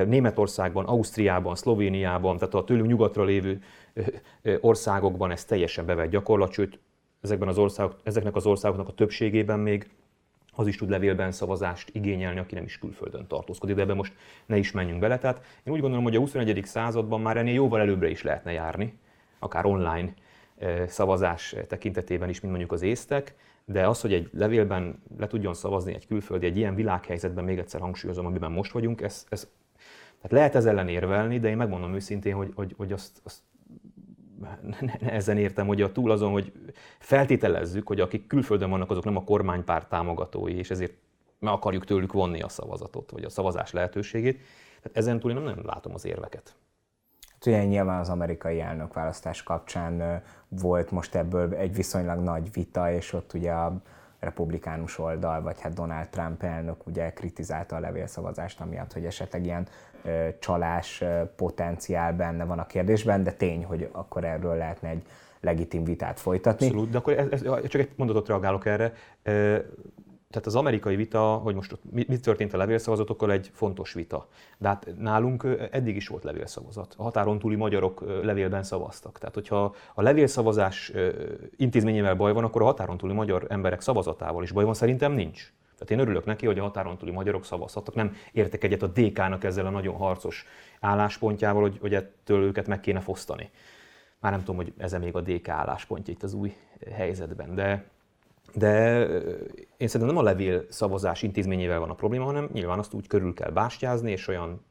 Németországban, 0.06 0.86
Ausztriában, 0.86 1.56
Szlovéniában, 1.56 2.38
tehát 2.38 2.54
a 2.54 2.64
tőlünk 2.64 2.88
nyugatra 2.88 3.24
lévő 3.24 3.62
országokban 4.60 5.32
ez 5.32 5.46
teljesen 5.46 5.86
bevett 5.86 6.10
gyakorlat, 6.10 6.52
sőt, 6.52 6.80
ezekben 7.22 7.48
az 7.48 7.58
országok, 7.58 8.00
ezeknek 8.04 8.36
az 8.36 8.46
országoknak 8.46 8.88
a 8.88 8.94
többségében 8.94 9.60
még 9.60 9.90
az 10.56 10.68
is 10.68 10.78
tud 10.78 10.90
levélben 10.90 11.32
szavazást 11.32 11.90
igényelni, 11.94 12.40
aki 12.40 12.56
nem 12.56 12.64
is 12.64 12.80
külföldön 12.80 13.28
tartózkodik, 13.28 13.76
de 13.76 13.82
ebbe 13.82 13.94
most 13.94 14.14
ne 14.46 14.58
is 14.58 14.72
menjünk 14.72 15.00
bele. 15.00 15.18
Tehát 15.18 15.42
én 15.64 15.74
úgy 15.74 15.80
gondolom, 15.80 16.04
hogy 16.04 16.16
a 16.16 16.20
21. 16.20 16.62
században 16.66 17.22
már 17.22 17.38
ennél 17.38 17.54
jóval 17.54 17.80
előbbre 17.80 18.10
is 18.10 18.24
lehetne 18.24 18.52
járni, 18.52 19.00
akár 19.40 19.66
online 19.66 20.14
szavazás 20.88 21.56
tekintetében 21.68 22.30
is, 22.30 22.40
mint 22.40 22.54
mondjuk 22.54 22.72
az 22.74 22.82
észtek, 22.82 23.36
de 23.66 23.88
az, 23.88 24.02
hogy 24.02 24.14
egy 24.14 24.30
levélben 24.34 25.02
le 25.18 25.28
tudjon 25.28 25.54
szavazni 25.54 25.94
egy 25.94 26.08
külföldi, 26.08 26.46
egy 26.46 26.58
ilyen 26.58 26.76
világhelyzetben, 26.76 27.44
még 27.44 27.58
egyszer 27.58 27.82
hangsúlyozom, 27.82 28.26
amiben 28.26 28.52
most 28.52 28.72
vagyunk, 28.72 29.02
ez, 29.02 29.26
ez 29.30 29.48
tehát 30.22 30.32
lehet 30.32 30.56
ez 30.56 30.66
ellen 30.66 30.88
érvelni, 30.88 31.40
de 31.40 31.50
én 31.50 31.58
megmondom 31.58 31.94
őszintén, 31.94 32.36
hogy, 32.36 32.52
hogy, 32.56 32.74
hogy 32.78 32.92
azt, 32.92 33.22
azt 33.24 33.42
ezen 35.00 35.38
értem, 35.38 35.68
hogy 35.68 35.82
a 35.82 35.92
túl 35.92 36.12
azon, 36.12 36.32
hogy 36.32 36.52
feltételezzük, 37.00 37.88
hogy 37.88 38.00
akik 38.00 38.28
külföldön 38.28 38.70
vannak, 38.70 38.92
azok 38.92 39.04
nem 39.04 39.18
a 39.18 39.24
kormánypárt 39.24 39.90
támogatói, 39.90 40.54
és 40.54 40.70
ezért 40.70 40.94
meg 41.40 41.54
akarjuk 41.54 41.86
tőlük 41.86 42.14
vonni 42.14 42.42
a 42.42 42.50
szavazatot, 42.50 43.12
vagy 43.12 43.24
a 43.24 43.30
szavazás 43.30 43.72
lehetőségét. 43.72 44.38
Tehát 44.82 44.98
ezen 44.98 45.20
túl 45.20 45.32
én 45.32 45.38
nem, 45.38 45.46
nem 45.46 45.66
látom 45.66 45.94
az 45.94 46.06
érveket. 46.06 46.56
Ugye 47.46 47.66
nyilván 47.66 48.00
az 48.00 48.10
amerikai 48.10 48.62
elnökválasztás 48.62 49.44
kapcsán 49.44 50.22
volt 50.48 50.92
most 50.92 51.16
ebből 51.16 51.54
egy 51.54 51.76
viszonylag 51.76 52.20
nagy 52.20 52.54
vita, 52.54 52.92
és 52.92 53.14
ott 53.14 53.34
ugye 53.34 53.52
a 53.52 53.74
republikánus 54.20 55.00
oldal, 55.00 55.42
vagy 55.42 55.62
hát 55.62 55.74
Donald 55.74 56.10
Trump 56.10 56.44
elnök 56.44 56.88
ugye 56.88 57.14
kritizálta 57.14 57.76
a 57.76 57.80
levélszavazást, 57.80 58.62
amiatt, 58.62 58.94
hogy 58.94 59.06
esetleg 59.06 59.46
ilyen 59.46 59.68
ö, 60.04 60.28
csalás 60.40 61.02
ö, 61.02 61.22
potenciál 61.36 62.14
benne 62.14 62.46
van 62.46 62.60
a 62.60 62.66
kérdésben, 62.66 63.24
de 63.24 63.32
tény, 63.32 63.66
hogy 63.66 63.90
akkor 63.92 64.24
erről 64.24 64.56
lehetne 64.56 64.90
egy 64.90 65.04
legitim 65.42 65.84
vitát 65.84 66.20
folytatni. 66.20 66.66
Abszolút, 66.66 66.90
de 66.90 66.98
akkor 66.98 67.18
ez, 67.18 67.28
ez, 67.32 67.42
csak 67.68 67.82
egy 67.82 67.92
mondatot 67.96 68.28
reagálok 68.28 68.66
erre 68.66 68.94
tehát 70.38 70.52
az 70.56 70.56
amerikai 70.56 70.96
vita, 70.96 71.22
hogy 71.22 71.56
most 71.56 71.72
ott 71.72 71.82
mi, 71.92 72.20
történt 72.20 72.54
a 72.54 72.58
levélszavazatokkal, 72.58 73.32
egy 73.32 73.52
fontos 73.54 73.94
vita. 73.94 74.28
De 74.58 74.68
hát 74.68 74.88
nálunk 74.98 75.48
eddig 75.72 75.96
is 75.96 76.08
volt 76.08 76.24
levélszavazat. 76.24 76.96
A 76.98 77.04
határon 77.04 77.40
túli 77.40 77.56
magyarok 77.56 78.04
levélben 78.24 78.64
szavaztak. 78.64 79.18
Tehát, 79.18 79.34
hogyha 79.34 79.76
a 79.94 80.02
levélszavazás 80.02 80.92
intézményével 81.56 82.16
baj 82.16 82.34
van, 82.34 82.44
akkor 82.44 82.62
a 82.62 82.66
határon 82.66 82.98
túli 82.98 83.14
magyar 83.14 83.46
emberek 83.50 83.82
szavazatával 83.82 84.44
is 84.44 84.52
baj 84.52 84.64
van, 84.64 84.74
szerintem 84.74 85.12
nincs. 85.12 85.54
Tehát 85.78 85.92
én 85.92 86.00
örülök 86.00 86.26
neki, 86.26 86.46
hogy 86.46 86.60
a 86.60 86.64
határon 86.64 86.98
túli 86.98 87.12
magyarok 87.12 87.46
szavazhattak. 87.46 87.96
Nem 87.96 88.16
értek 88.32 88.64
egyet 88.64 88.82
a 88.82 88.88
DK-nak 88.88 89.44
ezzel 89.44 89.66
a 89.66 89.70
nagyon 89.70 89.96
harcos 89.96 90.46
álláspontjával, 90.80 91.62
hogy, 91.62 91.78
hogy 91.82 91.94
ettől 91.94 92.44
őket 92.44 92.68
meg 92.68 92.80
kéne 92.80 93.00
fosztani. 93.00 93.50
Már 94.20 94.32
nem 94.32 94.44
tudom, 94.44 94.56
hogy 94.56 94.74
ez 94.78 94.94
még 94.94 95.16
a 95.16 95.22
DK 95.22 95.48
álláspontja 95.48 96.14
itt 96.14 96.24
az 96.24 96.34
új 96.34 96.56
helyzetben, 96.92 97.56
de, 97.56 97.86
de 98.54 99.06
én 99.78 99.88
szerintem 99.88 100.16
nem 100.16 100.18
a 100.18 100.22
levél 100.22 100.66
szavazás 100.70 101.22
intézményével 101.22 101.80
van 101.80 101.90
a 101.90 101.94
probléma, 101.94 102.26
hanem 102.26 102.50
nyilván 102.54 102.80
azt 102.80 102.94
úgy 102.94 103.08
körül 103.08 103.34
kell 103.34 103.52
bástyázni, 103.52 104.12
és 104.12 104.28
olyan 104.28 104.66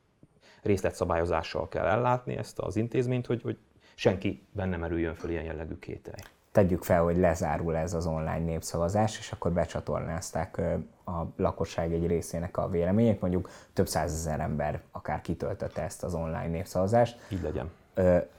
részletszabályozással 0.63 1.69
kell 1.69 1.87
ellátni 1.87 2.37
ezt 2.37 2.59
az 2.59 2.77
intézményt, 2.77 3.27
hogy, 3.27 3.43
hogy 3.43 3.59
senki 3.95 4.47
benne 4.53 4.77
merüljön 4.77 5.15
föl 5.15 5.31
ilyen 5.31 5.45
jellegű 5.45 5.79
kételj. 5.79 6.21
Tegyük 6.53 6.83
fel, 6.83 7.03
hogy 7.03 7.17
lezárul 7.17 7.77
ez 7.77 7.95
az 7.95 8.07
online 8.07 8.45
népszavazás, 8.45 9.19
és 9.19 9.33
akkor 9.33 9.53
becsatornázták 9.53 10.61
a 11.05 11.23
lakosság 11.37 11.93
egy 11.93 12.07
részének 12.07 12.57
a 12.57 12.69
véleményét, 12.69 13.21
mondjuk 13.21 13.51
több 13.73 13.89
százezer 13.89 14.41
ember 14.41 14.81
akár 14.91 15.21
kitöltötte 15.21 15.83
ezt 15.83 16.03
az 16.03 16.15
online 16.15 16.49
népszavazást. 16.49 17.19
Így 17.29 17.43
legyen. 17.43 17.71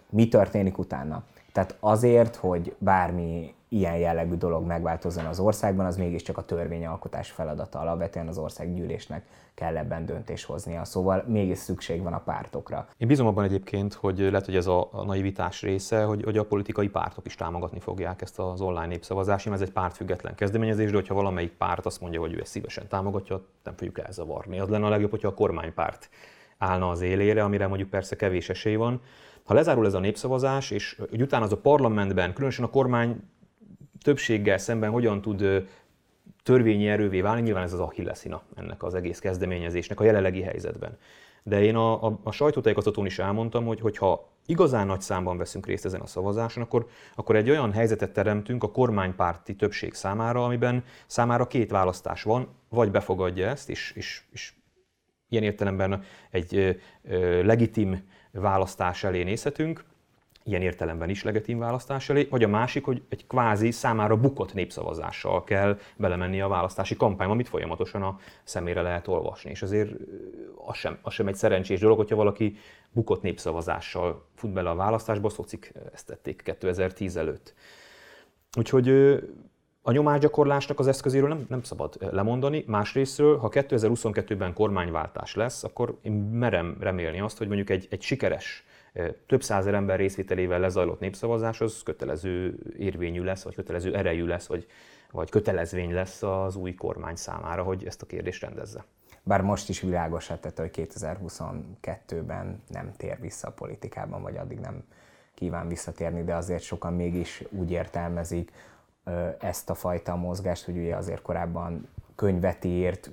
Mi 0.10 0.28
történik 0.28 0.78
utána? 0.78 1.24
Tehát 1.52 1.76
azért, 1.80 2.36
hogy 2.36 2.76
bármi 2.78 3.56
ilyen 3.70 3.98
jellegű 3.98 4.36
dolog 4.36 4.66
megváltozzon 4.66 5.26
az 5.26 5.40
országban, 5.40 5.86
az 5.86 5.98
mégiscsak 5.98 6.38
a 6.38 6.46
törvényalkotás 6.46 7.32
feladata. 7.32 7.80
Alapvetően 7.80 8.28
az 8.28 8.38
országgyűlésnek 8.38 9.26
kell 9.54 9.78
ebben 9.78 10.06
döntés 10.06 10.44
hoznia. 10.44 10.86
Szóval 10.86 11.24
mégis 11.28 11.58
szükség 11.58 12.02
van 12.02 12.14
a 12.14 12.20
pártokra. 12.20 12.88
Én 12.98 13.08
bízom 13.08 13.28
abban 13.28 13.44
egyébként, 13.44 13.94
hogy 13.94 14.20
lehet, 14.20 14.46
hogy 14.46 14.56
ez 14.56 14.68
a, 14.68 14.90
naivitás 15.06 15.62
része, 15.62 16.04
hogy, 16.04 16.24
hogy 16.24 16.38
a 16.38 16.46
politikai 16.46 16.90
pártok 16.90 17.26
is 17.26 17.36
támogatni 17.36 17.80
fogják 17.80 18.22
ezt 18.22 18.40
az 18.40 18.62
online 18.62 18.86
népszavazást. 18.86 19.48
Ez 19.48 19.62
egy 19.62 19.72
pártfüggetlen 19.72 20.36
kezdeményezés, 20.36 20.90
de 20.90 20.96
hogyha 20.96 21.14
valamelyik 21.14 21.52
párt 21.52 21.86
azt 21.86 22.02
mondja, 22.02 22.20
hogy 22.20 22.34
ő 22.34 22.40
ezt 22.40 22.52
szívesen 22.52 22.88
támogatja, 22.88 23.46
nem 23.64 23.74
fogjuk 23.74 24.00
elzavarni. 24.00 24.60
Az 24.60 24.70
lenne 24.70 24.86
a 24.86 24.90
legjobb, 24.90 25.10
hogyha 25.10 25.28
a 25.28 25.34
kormánypárt 25.34 26.10
állna 26.58 26.90
az 26.90 27.02
élére, 27.02 27.44
amire 27.44 27.68
mondjuk 27.68 27.90
persze 27.90 28.16
kevés 28.16 28.50
esély 28.50 28.76
van. 28.76 29.02
Ha 29.44 29.54
lezárul 29.54 29.86
ez 29.86 29.94
a 29.94 30.00
népszavazás, 30.00 30.72
és 30.72 31.02
hogy 31.10 31.22
utána 31.22 31.44
az 31.44 31.52
a 31.52 31.58
parlamentben, 31.58 32.34
különösen 32.34 32.66
a 32.66 32.70
kormány 32.70 33.22
többséggel 34.08 34.58
szemben 34.58 34.92
hogyan 34.92 35.22
tud 35.22 35.68
törvényi 36.44 36.88
erővé 36.88 37.22
válni, 37.22 37.42
nyilván 37.42 37.64
ez 37.64 37.74
az 37.74 37.80
achilleszina 37.80 38.42
ennek 38.56 38.84
az 38.84 38.94
egész 38.94 39.20
kezdeményezésnek 39.20 40.00
a 40.00 40.04
jelenlegi 40.04 40.42
helyzetben. 40.42 40.98
De 41.44 41.62
én 41.62 41.76
a, 41.76 42.04
a, 42.04 42.20
a 42.24 42.32
sajtótájékoztatón 42.32 43.06
is 43.06 43.20
elmondtam, 43.20 43.66
hogy 43.66 43.80
hogyha 43.80 44.30
igazán 44.46 44.88
nagy 44.88 45.02
számban 45.02 45.38
veszünk 45.38 45.66
részt 45.66 45.86
ezen 45.86 46.02
a 46.02 46.06
szavazáson, 46.06 46.64
akkor, 46.64 46.88
akkor 47.16 47.36
egy 47.36 47.50
olyan 47.50 47.72
helyzetet 47.72 48.14
teremtünk 48.14 48.64
a 48.64 48.72
kormánypárti 48.72 49.56
többség 49.56 49.94
számára, 49.94 50.44
amiben 50.44 50.84
számára 51.08 51.48
két 51.48 51.72
választás 51.72 52.24
van, 52.24 52.48
vagy 52.70 52.92
befogadja 52.92 53.48
ezt, 53.48 53.70
és, 53.70 53.92
és, 53.96 54.24
és 54.32 54.54
ilyen 55.30 55.44
értelemben 55.44 56.04
egy 56.32 56.56
ö, 56.56 56.70
ö, 57.04 57.44
legitim 57.44 58.08
választás 58.32 59.04
elé 59.04 59.24
nézhetünk, 59.24 59.84
ilyen 60.48 60.62
értelemben 60.62 61.10
is 61.10 61.24
legitim 61.24 61.60
választás 61.60 62.10
elé, 62.10 62.28
vagy 62.30 62.44
a 62.44 62.48
másik, 62.48 62.86
hogy 62.86 63.02
egy 63.10 63.28
kvázi 63.28 63.72
számára 63.72 64.18
bukott 64.18 64.54
népszavazással 64.54 65.44
kell 65.44 65.80
belemenni 65.96 66.42
a 66.42 66.48
választási 66.48 66.96
kampányba, 66.96 67.34
amit 67.34 67.48
folyamatosan 67.48 68.02
a 68.02 68.20
szemére 68.44 68.82
lehet 68.82 69.08
olvasni. 69.08 69.50
És 69.50 69.62
azért 69.62 69.92
az 70.66 70.76
sem, 70.76 70.98
az 71.02 71.14
sem 71.14 71.28
egy 71.28 71.36
szerencsés 71.36 71.80
dolog, 71.80 71.98
hogyha 71.98 72.16
valaki 72.16 72.58
bukott 72.92 73.22
népszavazással 73.22 74.26
fut 74.36 74.52
bele 74.52 74.70
a 74.70 74.76
választásba, 74.76 75.30
szocik 75.30 75.74
ezt 75.94 76.06
tették 76.06 76.42
2010 76.44 77.18
előtt. 77.18 77.54
Úgyhogy 78.58 78.90
a 79.82 79.92
nyomásgyakorlásnak 79.92 80.80
az 80.80 80.88
eszközéről 80.88 81.28
nem, 81.28 81.46
nem 81.50 81.64
szabad 81.64 81.98
lemondani. 82.12 82.64
Másrésztről, 82.68 83.38
ha 83.38 83.50
2022-ben 83.52 84.54
kormányváltás 84.54 85.36
lesz, 85.36 85.64
akkor 85.64 85.98
én 86.02 86.12
merem 86.12 86.78
remélni 86.80 87.20
azt, 87.20 87.38
hogy 87.38 87.48
mondjuk 87.48 87.70
egy, 87.70 87.88
egy 87.90 88.02
sikeres 88.02 88.66
több 89.26 89.44
százer 89.44 89.74
ember 89.74 89.98
részvételével 89.98 90.60
lezajlott 90.60 91.00
népszavazás 91.00 91.62
az 91.62 91.84
kötelező 91.84 92.60
érvényű 92.78 93.24
lesz, 93.24 93.44
vagy 93.44 93.56
kötelező 93.56 93.96
erejű 93.96 94.26
lesz, 94.26 94.48
vagy, 94.48 94.68
vagy 95.12 95.30
kötelezvény 95.30 95.94
lesz 95.94 96.24
az 96.24 96.56
új 96.56 96.76
kormány 96.76 97.16
számára, 97.16 97.64
hogy 97.64 97.86
ezt 97.86 98.02
a 98.02 98.06
kérdést 98.06 98.42
rendezze. 98.42 98.86
Bár 99.24 99.42
most 99.42 99.70
is 99.70 99.82
világos 99.82 100.26
tette, 100.26 100.62
hogy 100.62 100.72
2022-ben 100.74 102.64
nem 102.68 102.92
tér 102.98 103.20
vissza 103.20 103.48
a 103.48 103.52
politikában, 103.52 104.22
vagy 104.22 104.38
addig 104.38 104.60
nem 104.60 104.84
kíván 105.34 105.68
visszatérni, 105.68 106.24
de 106.24 106.36
azért 106.36 106.64
sokan 106.64 106.94
mégis 106.94 107.44
úgy 107.50 107.72
értelmezik 107.72 108.52
ezt 109.40 109.70
a 109.70 109.74
fajta 109.74 110.16
mozgást, 110.16 110.66
hogy 110.66 110.78
ugye 110.78 110.96
azért 110.96 111.22
korábban 111.22 111.88
könyvet 112.16 112.64
írt, 112.64 113.12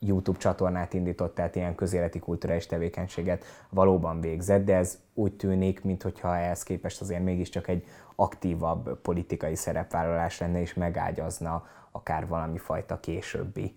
YouTube 0.00 0.38
csatornát 0.38 0.94
indított, 0.94 1.34
tehát 1.34 1.56
ilyen 1.56 1.74
közéleti 1.74 2.18
kulturális 2.18 2.66
tevékenységet 2.66 3.44
valóban 3.70 4.20
végzett, 4.20 4.64
de 4.64 4.76
ez 4.76 4.98
úgy 5.14 5.36
tűnik, 5.36 5.84
mintha 5.84 6.36
ehhez 6.36 6.62
képest 6.62 7.00
azért 7.00 7.22
mégiscsak 7.22 7.68
egy 7.68 7.84
aktívabb 8.14 9.00
politikai 9.00 9.54
szerepvállalás 9.54 10.38
lenne, 10.38 10.60
és 10.60 10.74
megágyazna 10.74 11.66
akár 11.90 12.26
valami 12.26 12.58
fajta 12.58 13.00
későbbi 13.00 13.76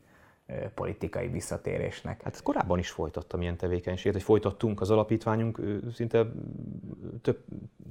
politikai 0.73 1.27
visszatérésnek. 1.27 2.21
Hát 2.21 2.41
korábban 2.43 2.79
is 2.79 2.89
folytattam 2.89 3.41
ilyen 3.41 3.57
tevékenységet, 3.57 4.13
hogy 4.13 4.23
folytattunk 4.23 4.81
az 4.81 4.89
alapítványunk 4.89 5.61
szinte 5.93 6.25
több, 7.21 7.43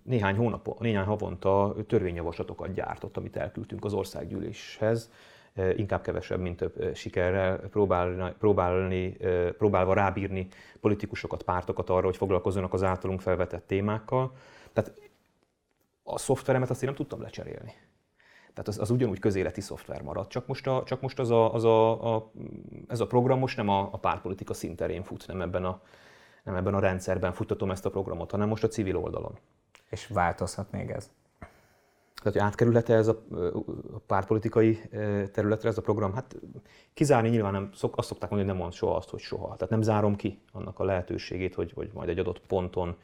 néhány 0.04 0.36
hónap, 0.36 0.80
néhány 0.80 1.04
havonta 1.04 1.74
törvényjavaslatokat 1.86 2.72
gyártott, 2.72 3.16
amit 3.16 3.36
elküldtünk 3.36 3.84
az 3.84 3.92
országgyűléshez 3.92 5.10
inkább 5.76 6.02
kevesebb, 6.02 6.40
mint 6.40 6.56
több 6.56 6.94
sikerrel 6.94 7.58
próbálni, 7.58 8.34
próbálni, 8.38 9.16
próbálva 9.58 9.94
rábírni 9.94 10.48
politikusokat, 10.80 11.42
pártokat 11.42 11.90
arra, 11.90 12.04
hogy 12.04 12.16
foglalkozzanak 12.16 12.72
az 12.72 12.82
általunk 12.82 13.20
felvetett 13.20 13.66
témákkal. 13.66 14.32
Tehát 14.72 14.92
a 16.02 16.18
szoftveremet 16.18 16.70
azt 16.70 16.82
én 16.82 16.88
nem 16.88 16.96
tudtam 16.98 17.20
lecserélni. 17.20 17.72
Tehát 18.52 18.68
az, 18.68 18.78
az 18.78 18.90
ugyanúgy 18.90 19.18
közéleti 19.18 19.60
szoftver 19.60 20.02
maradt, 20.02 20.30
csak 20.30 20.46
most, 20.46 20.66
a, 20.66 20.82
csak 20.86 21.00
most 21.00 21.18
az 21.18 21.30
a, 21.30 21.54
az 21.54 21.64
a, 21.64 22.14
a, 22.14 22.30
ez 22.88 23.00
a 23.00 23.06
program 23.06 23.38
most 23.38 23.56
nem 23.56 23.68
a, 23.68 23.88
a 23.92 23.98
pártpolitika 23.98 24.54
szinterén 24.54 25.02
fut, 25.02 25.26
nem 25.26 25.40
ebben, 25.40 25.64
a, 25.64 25.80
nem 26.44 26.56
ebben 26.56 26.74
a 26.74 26.80
rendszerben 26.80 27.32
futtatom 27.32 27.70
ezt 27.70 27.86
a 27.86 27.90
programot, 27.90 28.30
hanem 28.30 28.48
most 28.48 28.64
a 28.64 28.68
civil 28.68 28.96
oldalon. 28.96 29.38
És 29.90 30.06
változhat 30.06 30.70
még 30.70 30.90
ez? 30.90 31.10
Tehát, 32.22 32.38
hogy 32.38 32.48
átkerülhet-e 32.48 32.94
ez 32.94 33.08
a, 33.08 33.22
a 33.92 33.98
pártpolitikai 34.06 34.78
területre 35.32 35.68
ez 35.68 35.78
a 35.78 35.82
program? 35.82 36.14
Hát 36.14 36.36
kizárni 36.94 37.28
nyilván 37.28 37.52
nem, 37.52 37.70
szok, 37.74 37.96
azt 37.96 38.08
szokták 38.08 38.30
mondani, 38.30 38.50
hogy 38.50 38.58
nem 38.58 38.66
mond 38.66 38.78
soha 38.78 38.96
azt, 38.96 39.10
hogy 39.10 39.20
soha. 39.20 39.54
Tehát 39.54 39.70
nem 39.70 39.82
zárom 39.82 40.16
ki 40.16 40.40
annak 40.52 40.78
a 40.78 40.84
lehetőségét, 40.84 41.54
hogy, 41.54 41.72
hogy 41.72 41.90
majd 41.94 42.08
egy 42.08 42.18
adott 42.18 42.40
ponton 42.40 42.96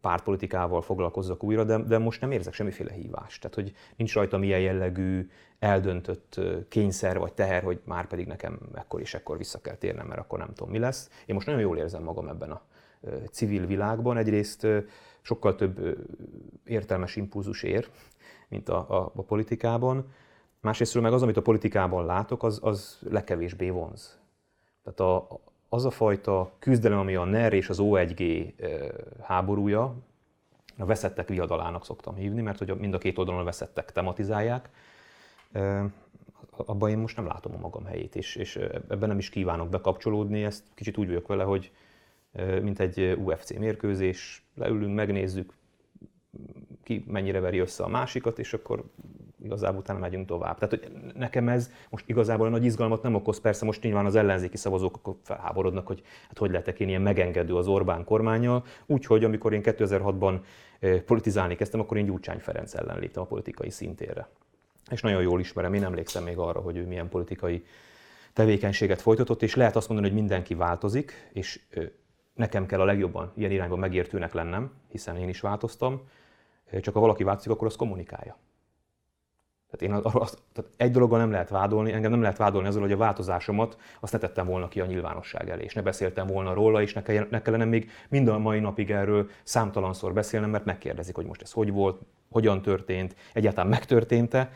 pártpolitikával 0.00 0.82
foglalkozzak 0.82 1.42
újra, 1.42 1.64
de, 1.64 1.78
de 1.78 1.98
most 1.98 2.20
nem 2.20 2.30
érzek 2.30 2.52
semmiféle 2.52 2.92
hívást. 2.92 3.40
Tehát, 3.40 3.56
hogy 3.56 3.72
nincs 3.96 4.14
rajta 4.14 4.38
milyen 4.38 4.60
jellegű 4.60 5.30
eldöntött 5.58 6.40
kényszer 6.68 7.18
vagy 7.18 7.32
teher, 7.32 7.62
hogy 7.62 7.80
már 7.84 8.06
pedig 8.06 8.26
nekem 8.26 8.58
ekkor 8.74 9.00
és 9.00 9.14
ekkor 9.14 9.36
vissza 9.38 9.60
kell 9.60 9.74
térnem, 9.74 10.06
mert 10.06 10.20
akkor 10.20 10.38
nem 10.38 10.52
tudom, 10.54 10.72
mi 10.72 10.78
lesz. 10.78 11.10
Én 11.26 11.34
most 11.34 11.46
nagyon 11.46 11.60
jól 11.60 11.78
érzem 11.78 12.02
magam 12.02 12.28
ebben 12.28 12.50
a 12.50 12.62
civil 13.30 13.66
világban. 13.66 14.16
Egyrészt 14.16 14.66
sokkal 15.28 15.54
több 15.54 15.98
értelmes 16.64 17.16
impulzus 17.16 17.62
ér, 17.62 17.88
mint 18.48 18.68
a, 18.68 18.76
a, 19.00 19.12
a 19.14 19.22
politikában. 19.22 20.12
Másrészt 20.60 21.00
meg 21.00 21.12
az, 21.12 21.22
amit 21.22 21.36
a 21.36 21.42
politikában 21.42 22.06
látok, 22.06 22.42
az, 22.42 22.58
az 22.62 22.98
legkevésbé 23.10 23.70
vonz. 23.70 24.18
Tehát 24.82 25.00
a, 25.00 25.40
az 25.68 25.84
a 25.84 25.90
fajta 25.90 26.50
küzdelem, 26.58 26.98
ami 26.98 27.14
a 27.14 27.24
NER 27.24 27.52
és 27.52 27.68
az 27.68 27.78
O1G 27.80 28.52
háborúja, 29.22 29.94
a 30.78 30.84
veszettek 30.84 31.28
viadalának 31.28 31.84
szoktam 31.84 32.14
hívni, 32.14 32.42
mert 32.42 32.58
hogy 32.58 32.78
mind 32.78 32.94
a 32.94 32.98
két 32.98 33.18
oldalon 33.18 33.40
a 33.40 33.44
veszettek 33.44 33.92
tematizálják, 33.92 34.70
abban 36.50 36.90
én 36.90 36.98
most 36.98 37.16
nem 37.16 37.26
látom 37.26 37.54
a 37.54 37.58
magam 37.58 37.84
helyét, 37.84 38.16
és, 38.16 38.36
és 38.36 38.56
ebben 38.88 39.08
nem 39.08 39.18
is 39.18 39.28
kívánok 39.28 39.68
bekapcsolódni, 39.68 40.44
ezt 40.44 40.64
kicsit 40.74 40.96
úgy 40.96 41.06
vagyok 41.06 41.26
vele, 41.26 41.44
hogy 41.44 41.72
mint 42.62 42.80
egy 42.80 43.16
UFC 43.24 43.58
mérkőzés, 43.58 44.47
leülünk, 44.58 44.94
megnézzük, 44.94 45.52
ki 46.82 47.04
mennyire 47.06 47.40
veri 47.40 47.58
össze 47.58 47.82
a 47.82 47.88
másikat, 47.88 48.38
és 48.38 48.52
akkor 48.52 48.84
igazából 49.44 49.78
utána 49.78 49.98
megyünk 49.98 50.26
tovább. 50.26 50.58
Tehát 50.58 50.70
hogy 50.70 51.12
nekem 51.14 51.48
ez 51.48 51.70
most 51.90 52.08
igazából 52.08 52.48
nagy 52.48 52.64
izgalmat 52.64 53.02
nem 53.02 53.14
okoz, 53.14 53.40
persze 53.40 53.64
most 53.64 53.82
nyilván 53.82 54.06
az 54.06 54.14
ellenzéki 54.14 54.56
szavazók 54.56 54.96
akkor 54.96 55.16
felháborodnak, 55.22 55.86
hogy 55.86 56.02
hát 56.28 56.38
hogy 56.38 56.50
lehetek 56.50 56.80
én 56.80 56.88
ilyen 56.88 57.02
megengedő 57.02 57.56
az 57.56 57.66
Orbán 57.66 58.04
kormányjal, 58.04 58.64
úgyhogy 58.86 59.24
amikor 59.24 59.52
én 59.52 59.60
2006-ban 59.64 60.40
politizálni 61.04 61.54
kezdtem, 61.54 61.80
akkor 61.80 61.96
én 61.96 62.04
Gyurcsány 62.04 62.38
Ferenc 62.38 62.74
ellen 62.74 62.98
léptem 62.98 63.22
a 63.22 63.26
politikai 63.26 63.70
szintére. 63.70 64.28
És 64.90 65.00
nagyon 65.00 65.22
jól 65.22 65.40
ismerem, 65.40 65.74
én 65.74 65.84
emlékszem 65.84 66.24
még 66.24 66.38
arra, 66.38 66.60
hogy 66.60 66.76
ő 66.76 66.86
milyen 66.86 67.08
politikai 67.08 67.64
tevékenységet 68.32 69.00
folytatott, 69.00 69.42
és 69.42 69.54
lehet 69.54 69.76
azt 69.76 69.88
mondani, 69.88 70.12
hogy 70.12 70.20
mindenki 70.20 70.54
változik, 70.54 71.30
és 71.32 71.60
nekem 72.38 72.66
kell 72.66 72.80
a 72.80 72.84
legjobban 72.84 73.32
ilyen 73.34 73.50
irányban 73.50 73.78
megértőnek 73.78 74.32
lennem, 74.32 74.72
hiszen 74.88 75.16
én 75.16 75.28
is 75.28 75.40
változtam, 75.40 76.00
csak 76.80 76.94
ha 76.94 77.00
valaki 77.00 77.24
változik, 77.24 77.50
akkor 77.50 77.66
az 77.66 77.76
kommunikálja. 77.76 78.36
Tehát 79.70 80.04
én 80.04 80.12
azt, 80.12 80.42
tehát 80.52 80.70
egy 80.76 80.90
dologgal 80.90 81.18
nem 81.18 81.30
lehet 81.30 81.48
vádolni, 81.48 81.92
engem 81.92 82.10
nem 82.10 82.20
lehet 82.20 82.36
vádolni 82.36 82.68
azzal, 82.68 82.80
hogy 82.80 82.92
a 82.92 82.96
változásomat 82.96 83.78
azt 84.00 84.12
ne 84.12 84.18
tettem 84.18 84.46
volna 84.46 84.68
ki 84.68 84.80
a 84.80 84.86
nyilvánosság 84.86 85.50
elé, 85.50 85.64
és 85.64 85.74
ne 85.74 85.82
beszéltem 85.82 86.26
volna 86.26 86.52
róla, 86.52 86.82
és 86.82 86.92
ne, 86.92 87.02
kellene, 87.02 87.26
ne 87.30 87.42
kellene 87.42 87.64
még 87.64 87.90
mind 88.08 88.28
a 88.28 88.38
mai 88.38 88.60
napig 88.60 88.90
erről 88.90 89.28
számtalanszor 89.42 90.12
beszélnem, 90.12 90.50
mert 90.50 90.64
megkérdezik, 90.64 91.14
hogy 91.14 91.26
most 91.26 91.42
ez 91.42 91.52
hogy 91.52 91.72
volt, 91.72 92.00
hogyan 92.30 92.62
történt, 92.62 93.16
egyáltalán 93.32 93.70
megtörtént-e. 93.70 94.50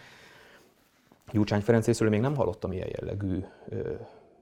Gyurcsány 1.31 1.61
Ferenc 1.61 1.87
részéről 1.87 2.13
még 2.13 2.21
nem 2.21 2.37
hallottam 2.37 2.73
ilyen 2.73 2.89
jellegű 2.99 3.45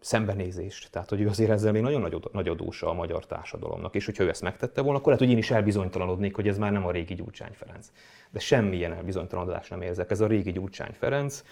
szembenézést. 0.01 0.91
Tehát, 0.91 1.09
hogy 1.09 1.21
ő 1.21 1.29
azért 1.29 1.51
ezzel 1.51 1.73
még 1.73 1.83
nagyon 1.83 2.01
nagy, 2.01 2.29
nagy 2.33 2.49
adósa 2.49 2.89
a 2.89 2.93
magyar 2.93 3.27
társadalomnak, 3.27 3.95
és 3.95 4.05
hogyha 4.05 4.25
ő 4.25 4.29
ezt 4.29 4.43
megtette 4.43 4.81
volna, 4.81 4.99
akkor 4.99 5.13
lehet, 5.13 5.27
hogy 5.27 5.33
én 5.35 5.43
is 5.43 5.51
elbizonytalanodnék, 5.51 6.35
hogy 6.35 6.49
ez 6.49 6.59
már 6.59 6.73
nem 6.73 6.87
a 6.87 6.91
régi 6.91 7.15
Gyurcsány 7.15 7.53
Ferenc. 7.53 7.91
De 8.31 8.39
semmilyen 8.39 8.93
elbizonytalanodást 8.93 9.71
nem 9.71 9.83
érzek. 9.83 10.11
Ez 10.11 10.21
a 10.21 10.27
régi 10.27 10.53
Gyurcsány 10.53 10.93
Ferenc, 10.99 11.45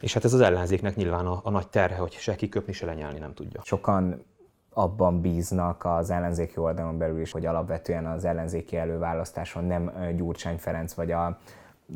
és 0.00 0.14
hát 0.14 0.24
ez 0.24 0.32
az 0.32 0.40
ellenzéknek 0.40 0.96
nyilván 0.96 1.26
a, 1.26 1.40
a 1.42 1.50
nagy 1.50 1.68
terhe, 1.68 1.96
hogy 1.96 2.12
se 2.12 2.34
kiköpni, 2.34 2.72
se 2.72 2.86
lenyelni 2.86 3.18
nem 3.18 3.34
tudja. 3.34 3.60
Sokan 3.64 4.24
abban 4.72 5.20
bíznak 5.20 5.84
az 5.84 6.10
ellenzéki 6.10 6.58
oldalon 6.58 6.98
belül 6.98 7.20
is, 7.20 7.32
hogy 7.32 7.46
alapvetően 7.46 8.06
az 8.06 8.24
ellenzéki 8.24 8.76
előválasztáson 8.76 9.64
nem 9.64 10.12
Gyurcsány 10.16 10.58
Ferenc 10.58 10.92
vagy 10.92 11.10
a 11.10 11.38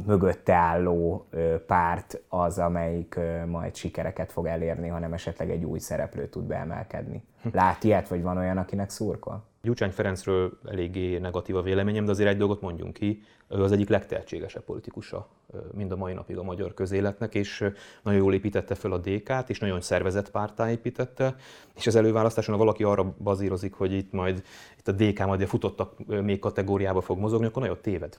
mögötte 0.06 0.52
álló 0.52 1.28
párt 1.66 2.20
az, 2.28 2.58
amelyik 2.58 3.18
majd 3.46 3.74
sikereket 3.74 4.32
fog 4.32 4.46
elérni, 4.46 4.88
hanem 4.88 5.12
esetleg 5.12 5.50
egy 5.50 5.64
új 5.64 5.78
szereplő 5.78 6.28
tud 6.28 6.44
beemelkedni. 6.44 7.24
Lát 7.52 7.84
ilyet, 7.84 8.08
vagy 8.08 8.22
van 8.22 8.36
olyan, 8.36 8.56
akinek 8.56 8.90
szurkol? 8.90 9.44
Gyurcsány 9.62 9.90
Ferencről 9.90 10.58
eléggé 10.64 11.18
negatív 11.18 11.56
a 11.56 11.62
véleményem, 11.62 12.04
de 12.04 12.10
azért 12.10 12.28
egy 12.28 12.36
dolgot 12.36 12.60
mondjunk 12.60 12.92
ki, 12.92 13.22
ő 13.48 13.62
az 13.62 13.72
egyik 13.72 13.88
legtehetségesebb 13.88 14.62
politikusa 14.62 15.28
mind 15.72 15.92
a 15.92 15.96
mai 15.96 16.12
napig 16.12 16.38
a 16.38 16.42
magyar 16.42 16.74
közéletnek, 16.74 17.34
és 17.34 17.70
nagyon 18.02 18.20
jól 18.20 18.34
építette 18.34 18.74
fel 18.74 18.92
a 18.92 18.98
DK-t, 18.98 19.50
és 19.50 19.58
nagyon 19.58 19.80
szervezett 19.80 20.30
pártá 20.30 20.70
építette, 20.70 21.34
és 21.74 21.86
az 21.86 21.94
előválasztáson, 21.94 22.54
ha 22.54 22.60
valaki 22.60 22.84
arra 22.84 23.14
bazírozik, 23.18 23.74
hogy 23.74 23.92
itt 23.92 24.12
majd 24.12 24.42
itt 24.78 24.88
a 24.88 24.92
DK 24.92 25.26
majd 25.26 25.40
a 25.40 25.46
futottak 25.46 26.06
még 26.06 26.38
kategóriába 26.38 27.00
fog 27.00 27.18
mozogni, 27.18 27.46
akkor 27.46 27.62
nagyon 27.62 27.78
téved 27.80 28.18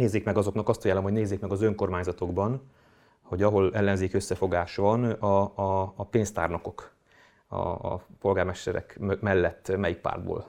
nézzék 0.00 0.24
meg 0.24 0.36
azoknak 0.36 0.68
azt 0.68 0.84
ajánlom, 0.84 1.04
hogy 1.04 1.12
nézzék 1.12 1.40
meg 1.40 1.52
az 1.52 1.62
önkormányzatokban, 1.62 2.62
hogy 3.22 3.42
ahol 3.42 3.74
ellenzék 3.74 4.14
összefogás 4.14 4.76
van, 4.76 5.04
a, 5.04 5.40
a, 5.54 5.92
a 5.96 6.04
pénztárnokok, 6.04 6.92
a, 7.46 7.56
a 7.56 8.04
polgármesterek 8.20 8.98
mellett 9.20 9.76
melyik 9.76 9.98
pártból 9.98 10.46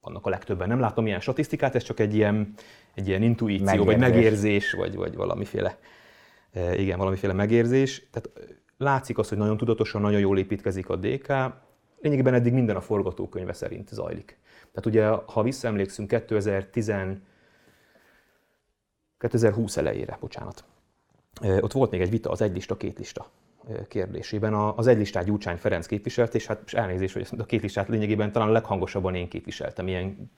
vannak 0.00 0.26
a 0.26 0.30
legtöbben. 0.30 0.68
Nem 0.68 0.80
látom 0.80 1.06
ilyen 1.06 1.20
statisztikát, 1.20 1.74
ez 1.74 1.82
csak 1.82 2.00
egy 2.00 2.14
ilyen, 2.14 2.54
egy 2.94 3.08
ilyen 3.08 3.22
intuíció, 3.22 3.64
megérzés. 3.64 3.86
vagy 3.86 3.98
megérzés, 3.98 4.72
vagy, 4.72 4.96
vagy 4.96 5.14
valamiféle, 5.14 5.78
e, 6.52 6.74
igen, 6.76 6.98
valamiféle 6.98 7.32
megérzés. 7.32 8.08
Tehát 8.10 8.30
látszik 8.76 9.18
az, 9.18 9.28
hogy 9.28 9.38
nagyon 9.38 9.56
tudatosan, 9.56 10.00
nagyon 10.00 10.20
jól 10.20 10.38
építkezik 10.38 10.88
a 10.88 10.96
DK. 10.96 11.32
Lényegében 12.00 12.34
eddig 12.34 12.52
minden 12.52 12.76
a 12.76 12.80
forgatókönyve 12.80 13.52
szerint 13.52 13.88
zajlik. 13.88 14.38
Tehát 14.72 14.86
ugye, 14.86 15.06
ha 15.32 15.42
visszaemlékszünk 15.42 16.08
2010 16.08 16.88
2020 19.28 19.76
elejére, 19.76 20.16
bocsánat. 20.20 20.64
Ott 21.60 21.72
volt 21.72 21.90
még 21.90 22.00
egy 22.00 22.10
vita 22.10 22.30
az 22.30 22.40
egy 22.40 22.54
lista, 22.54 22.76
két 22.76 22.98
lista 22.98 23.30
kérdésében. 23.88 24.54
Az 24.54 24.86
egy 24.86 24.96
listát 24.96 25.24
Gyurcsány 25.24 25.56
Ferenc 25.56 25.86
képviselt, 25.86 26.34
és 26.34 26.46
hát 26.46 26.72
elnézést, 26.72 27.14
hogy 27.14 27.38
a 27.38 27.44
két 27.44 27.62
listát 27.62 27.88
lényegében 27.88 28.32
talán 28.32 28.48
a 28.48 28.52
leghangosabban 28.52 29.14
én 29.14 29.28
képviseltem, 29.28 29.88
ilyen 29.88 30.30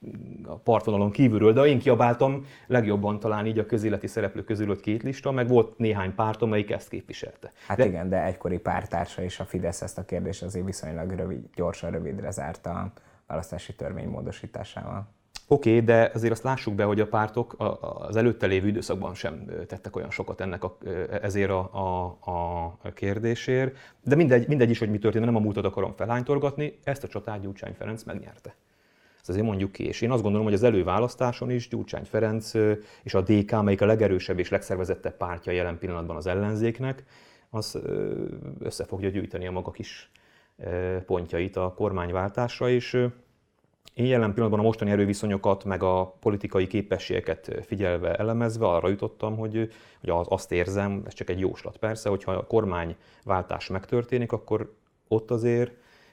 a 0.47 0.55
partvonalon 0.57 1.11
kívülről, 1.11 1.53
de 1.53 1.63
én 1.63 1.79
kiabáltam 1.79 2.47
legjobban 2.67 3.21
talán 3.21 3.47
így 3.47 3.59
a 3.59 3.67
közéleti 3.67 4.07
szereplők 4.07 4.45
közül 4.45 4.71
ott 4.71 4.81
két 4.81 5.03
lista, 5.03 5.31
meg 5.31 5.49
volt 5.49 5.79
néhány 5.79 6.15
párt, 6.15 6.43
amelyik 6.43 6.71
ezt 6.71 6.89
képviselte. 6.89 7.53
Hát 7.67 7.77
de... 7.77 7.87
igen, 7.87 8.09
de 8.09 8.25
egykori 8.25 8.59
pártársa 8.59 9.23
és 9.23 9.41
a 9.41 9.45
Fidesz 9.45 9.83
ezt 9.83 9.99
a 9.99 10.05
kérdést 10.05 10.43
azért 10.43 10.65
viszonylag 10.65 11.11
rövid, 11.11 11.45
gyorsan 11.55 11.91
rövidre 11.91 12.31
zárta 12.31 12.71
a 12.71 12.93
választási 13.27 13.75
törvény 13.75 14.09
módosításával. 14.09 15.09
Oké, 15.49 15.71
okay, 15.71 15.85
de 15.85 16.11
azért 16.15 16.33
azt 16.33 16.43
lássuk 16.43 16.75
be, 16.75 16.85
hogy 16.85 17.01
a 17.01 17.07
pártok 17.07 17.55
az 18.09 18.17
előtte 18.17 18.47
lévő 18.47 18.69
időszakban 18.69 19.15
sem 19.15 19.45
tettek 19.67 19.97
olyan 19.97 20.11
sokat 20.11 20.41
ennek 20.41 20.65
a, 20.65 20.77
ezért 21.23 21.51
a, 21.51 21.59
a, 22.21 22.65
a 22.83 22.93
kérdésért. 22.95 23.77
De 24.05 24.15
mindegy, 24.15 24.49
mindegy 24.49 24.71
is, 24.71 24.79
hogy 24.79 24.91
mi 24.91 24.99
történt, 24.99 25.25
nem 25.25 25.37
a 25.37 25.41
múltat 25.41 25.65
akarom 25.65 25.93
felhánytorgatni, 25.97 26.79
ezt 26.85 27.05
a 27.05 27.09
csatát 27.09 27.41
Gyurcsány 27.41 27.75
Ferenc 27.79 28.03
megnyerte. 28.03 28.55
Ezt 29.19 29.29
azért 29.29 29.45
mondjuk 29.45 29.73
ki. 29.73 29.87
És 29.87 30.01
én 30.01 30.11
azt 30.11 30.23
gondolom, 30.23 30.47
hogy 30.47 30.55
az 30.55 30.63
előválasztáson 30.63 31.51
is 31.51 31.69
Gyurcsány 31.69 32.05
Ferenc 32.05 32.53
és 33.03 33.15
a 33.15 33.21
DK, 33.21 33.53
amelyik 33.53 33.81
a 33.81 33.87
legerősebb 33.87 34.39
és 34.39 34.49
legszervezettebb 34.49 35.17
pártja 35.17 35.53
jelen 35.53 35.79
pillanatban 35.79 36.17
az 36.17 36.27
ellenzéknek, 36.27 37.05
az 37.51 37.79
össze 38.59 38.85
fogja 38.85 39.09
gyűjteni 39.09 39.47
a 39.47 39.51
maga 39.51 39.71
kis 39.71 40.11
pontjait 41.07 41.57
a 41.57 41.73
kormányváltásra, 41.77 42.69
és 42.69 43.07
én 43.95 44.07
jelen 44.07 44.33
pillanatban 44.33 44.61
a 44.61 44.67
mostani 44.67 44.91
erőviszonyokat, 44.91 45.65
meg 45.65 45.83
a 45.83 46.15
politikai 46.21 46.67
képességeket 46.67 47.65
figyelve 47.67 48.15
elemezve 48.15 48.67
arra 48.67 48.89
jutottam, 48.89 49.37
hogy, 49.37 49.73
hogy 50.01 50.27
azt 50.29 50.53
érzem, 50.53 51.03
ez 51.07 51.13
csak 51.13 51.29
egy 51.31 51.41
jóslat 51.41 51.77
persze, 51.77 52.09
hogyha 52.09 52.33
a 52.33 52.47
kormányváltás 52.47 53.69
megtörténik, 53.69 54.33
akkor 54.33 54.75
ott 55.09 55.31
azért 55.31 55.73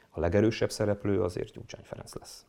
a 0.09 0.19
legerősebb 0.19 0.71
szereplő 0.71 1.21
azért 1.21 1.53
Gyurcsány 1.53 1.83
Ferenc 1.83 2.13
lesz. 2.15 2.45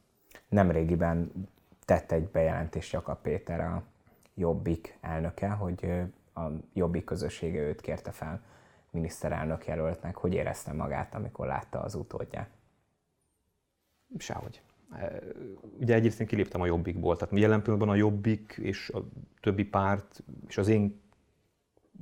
Nemrégiben 0.48 1.48
tett 1.84 2.12
egy 2.12 2.28
bejelentést 2.28 2.92
Jakab 2.92 3.22
Péter, 3.22 3.60
a 3.60 3.82
Jobbik 4.34 4.98
elnöke, 5.00 5.48
hogy 5.48 5.84
a 6.34 6.40
Jobbik 6.72 7.04
közössége 7.04 7.60
őt 7.60 7.80
kérte 7.80 8.10
fel 8.10 8.42
miniszterelnök 8.90 9.66
jelöltnek. 9.66 10.16
Hogy 10.16 10.34
érezte 10.34 10.72
magát, 10.72 11.14
amikor 11.14 11.46
látta 11.46 11.80
az 11.80 11.94
utódját? 11.94 12.48
Sehogy 14.18 14.60
ugye 15.80 15.94
egyrészt 15.94 16.20
én 16.20 16.26
kiléptem 16.26 16.60
a 16.60 16.66
Jobbikból, 16.66 17.16
tehát 17.16 17.38
jelen 17.38 17.62
pillanatban 17.62 17.94
a 17.94 17.98
Jobbik 17.98 18.58
és 18.62 18.90
a 18.94 18.98
többi 19.40 19.64
párt 19.64 20.22
és 20.48 20.58
az 20.58 20.68
én 20.68 21.00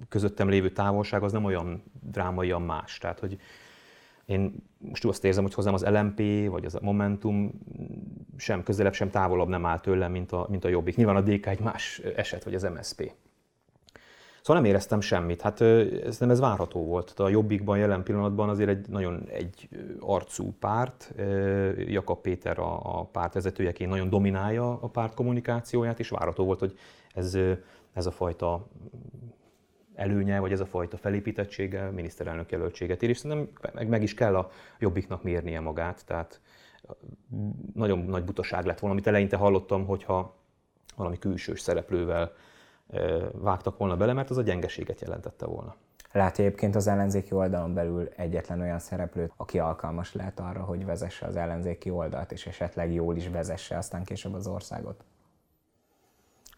közöttem 0.08 0.48
lévő 0.48 0.70
távolság 0.70 1.22
az 1.22 1.32
nem 1.32 1.44
olyan 1.44 1.82
drámaian 2.00 2.62
más. 2.62 2.98
Tehát, 2.98 3.18
hogy 3.18 3.38
én 4.24 4.54
most 4.78 5.04
azt 5.04 5.24
érzem, 5.24 5.42
hogy 5.42 5.54
hozzám 5.54 5.74
az 5.74 5.84
LMP, 5.84 6.48
vagy 6.48 6.64
az 6.64 6.74
a 6.74 6.80
Momentum 6.82 7.60
sem 8.36 8.62
közelebb, 8.62 8.94
sem 8.94 9.10
távolabb 9.10 9.48
nem 9.48 9.66
áll 9.66 9.80
tőlem, 9.80 10.10
mint 10.10 10.32
a, 10.32 10.46
mint 10.50 10.64
a 10.64 10.68
Jobbik. 10.68 10.96
Nyilván 10.96 11.16
a 11.16 11.20
DK 11.20 11.46
egy 11.46 11.60
más 11.60 11.98
eset, 11.98 12.44
vagy 12.44 12.54
az 12.54 12.62
MSP. 12.62 13.12
Szóval 14.42 14.62
nem 14.62 14.70
éreztem 14.70 15.00
semmit. 15.00 15.40
Hát 15.40 15.60
ez 15.60 16.18
nem 16.18 16.30
ez 16.30 16.40
várható 16.40 16.84
volt. 16.84 17.10
A 17.10 17.28
Jobbikban 17.28 17.78
jelen 17.78 18.02
pillanatban 18.02 18.48
azért 18.48 18.68
egy 18.68 18.88
nagyon 18.88 19.28
egy 19.28 19.68
arcú 20.00 20.52
párt. 20.58 21.14
Jakab 21.76 22.20
Péter 22.20 22.58
a, 22.58 22.98
a 22.98 23.04
pártvezetőjeként 23.04 23.90
nagyon 23.90 24.10
dominálja 24.10 24.78
a 24.80 24.88
párt 24.88 25.14
kommunikációját, 25.14 25.98
és 25.98 26.08
várható 26.08 26.44
volt, 26.44 26.58
hogy 26.58 26.78
ez, 27.14 27.38
ez 27.92 28.06
a 28.06 28.10
fajta 28.10 28.66
előnye, 29.94 30.40
vagy 30.40 30.52
ez 30.52 30.60
a 30.60 30.66
fajta 30.66 30.96
felépítettsége, 30.96 31.90
miniszterelnök 31.90 32.50
jelöltséget 32.50 33.02
ér, 33.02 33.08
és 33.08 33.18
szerintem 33.18 33.48
meg, 33.74 33.88
meg 33.88 34.02
is 34.02 34.14
kell 34.14 34.36
a 34.36 34.50
Jobbiknak 34.78 35.22
mérnie 35.22 35.60
magát. 35.60 36.06
Tehát 36.06 36.40
nagyon 37.74 37.98
nagy 37.98 38.24
butaság 38.24 38.64
lett 38.64 38.78
volna, 38.78 38.94
amit 38.94 39.06
eleinte 39.06 39.36
hallottam, 39.36 39.86
hogyha 39.86 40.36
valami 40.96 41.18
külsős 41.18 41.60
szereplővel 41.60 42.32
vágtak 43.32 43.78
volna 43.78 43.96
bele, 43.96 44.12
mert 44.12 44.30
az 44.30 44.36
a 44.36 44.42
gyengeséget 44.42 45.00
jelentette 45.00 45.46
volna. 45.46 45.74
Látja 46.12 46.44
egyébként 46.44 46.74
az 46.74 46.86
ellenzéki 46.86 47.34
oldalon 47.34 47.74
belül 47.74 48.08
egyetlen 48.16 48.60
olyan 48.60 48.78
szereplőt, 48.78 49.32
aki 49.36 49.58
alkalmas 49.58 50.14
lehet 50.14 50.40
arra, 50.40 50.62
hogy 50.62 50.84
vezesse 50.84 51.26
az 51.26 51.36
ellenzéki 51.36 51.90
oldalt, 51.90 52.32
és 52.32 52.46
esetleg 52.46 52.92
jól 52.92 53.16
is 53.16 53.28
vezesse 53.28 53.76
aztán 53.76 54.04
később 54.04 54.34
az 54.34 54.46
országot? 54.46 55.04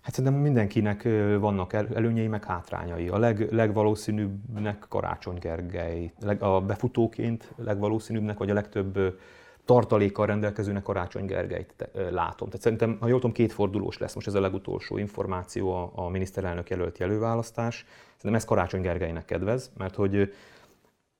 Hát 0.02 0.14
szerintem 0.14 0.40
mindenkinek 0.40 1.02
vannak 1.38 1.72
előnyei, 1.72 2.28
meg 2.28 2.44
hátrányai. 2.44 3.08
A 3.08 3.18
leg, 3.18 3.52
legvalószínűbbnek 3.52 4.84
Karácsony 4.88 5.38
Gergely, 5.38 6.12
a 6.38 6.60
befutóként 6.60 7.52
legvalószínűbbnek, 7.56 8.38
vagy 8.38 8.50
a 8.50 8.54
legtöbb 8.54 9.18
tartalékkal 9.64 10.26
rendelkezőnek 10.26 10.82
Karácsony 10.82 11.26
Gergelyt 11.26 11.90
látom. 11.92 12.48
Tehát 12.48 12.62
szerintem, 12.62 12.96
ha 13.00 13.06
jól 13.06 13.20
tudom, 13.20 13.34
két 13.34 13.52
fordulós 13.52 13.98
lesz 13.98 14.14
most 14.14 14.26
ez 14.26 14.34
a 14.34 14.40
legutolsó 14.40 14.98
információ 14.98 15.74
a, 15.74 15.92
a 15.94 16.08
miniszterelnök 16.08 16.70
jelölt 16.70 17.00
előválasztás. 17.00 17.84
Szerintem 18.16 18.34
ez 18.34 18.44
Karácsony 18.44 18.80
Gergelynek 18.80 19.24
kedvez, 19.24 19.72
mert 19.76 19.94
hogy 19.94 20.32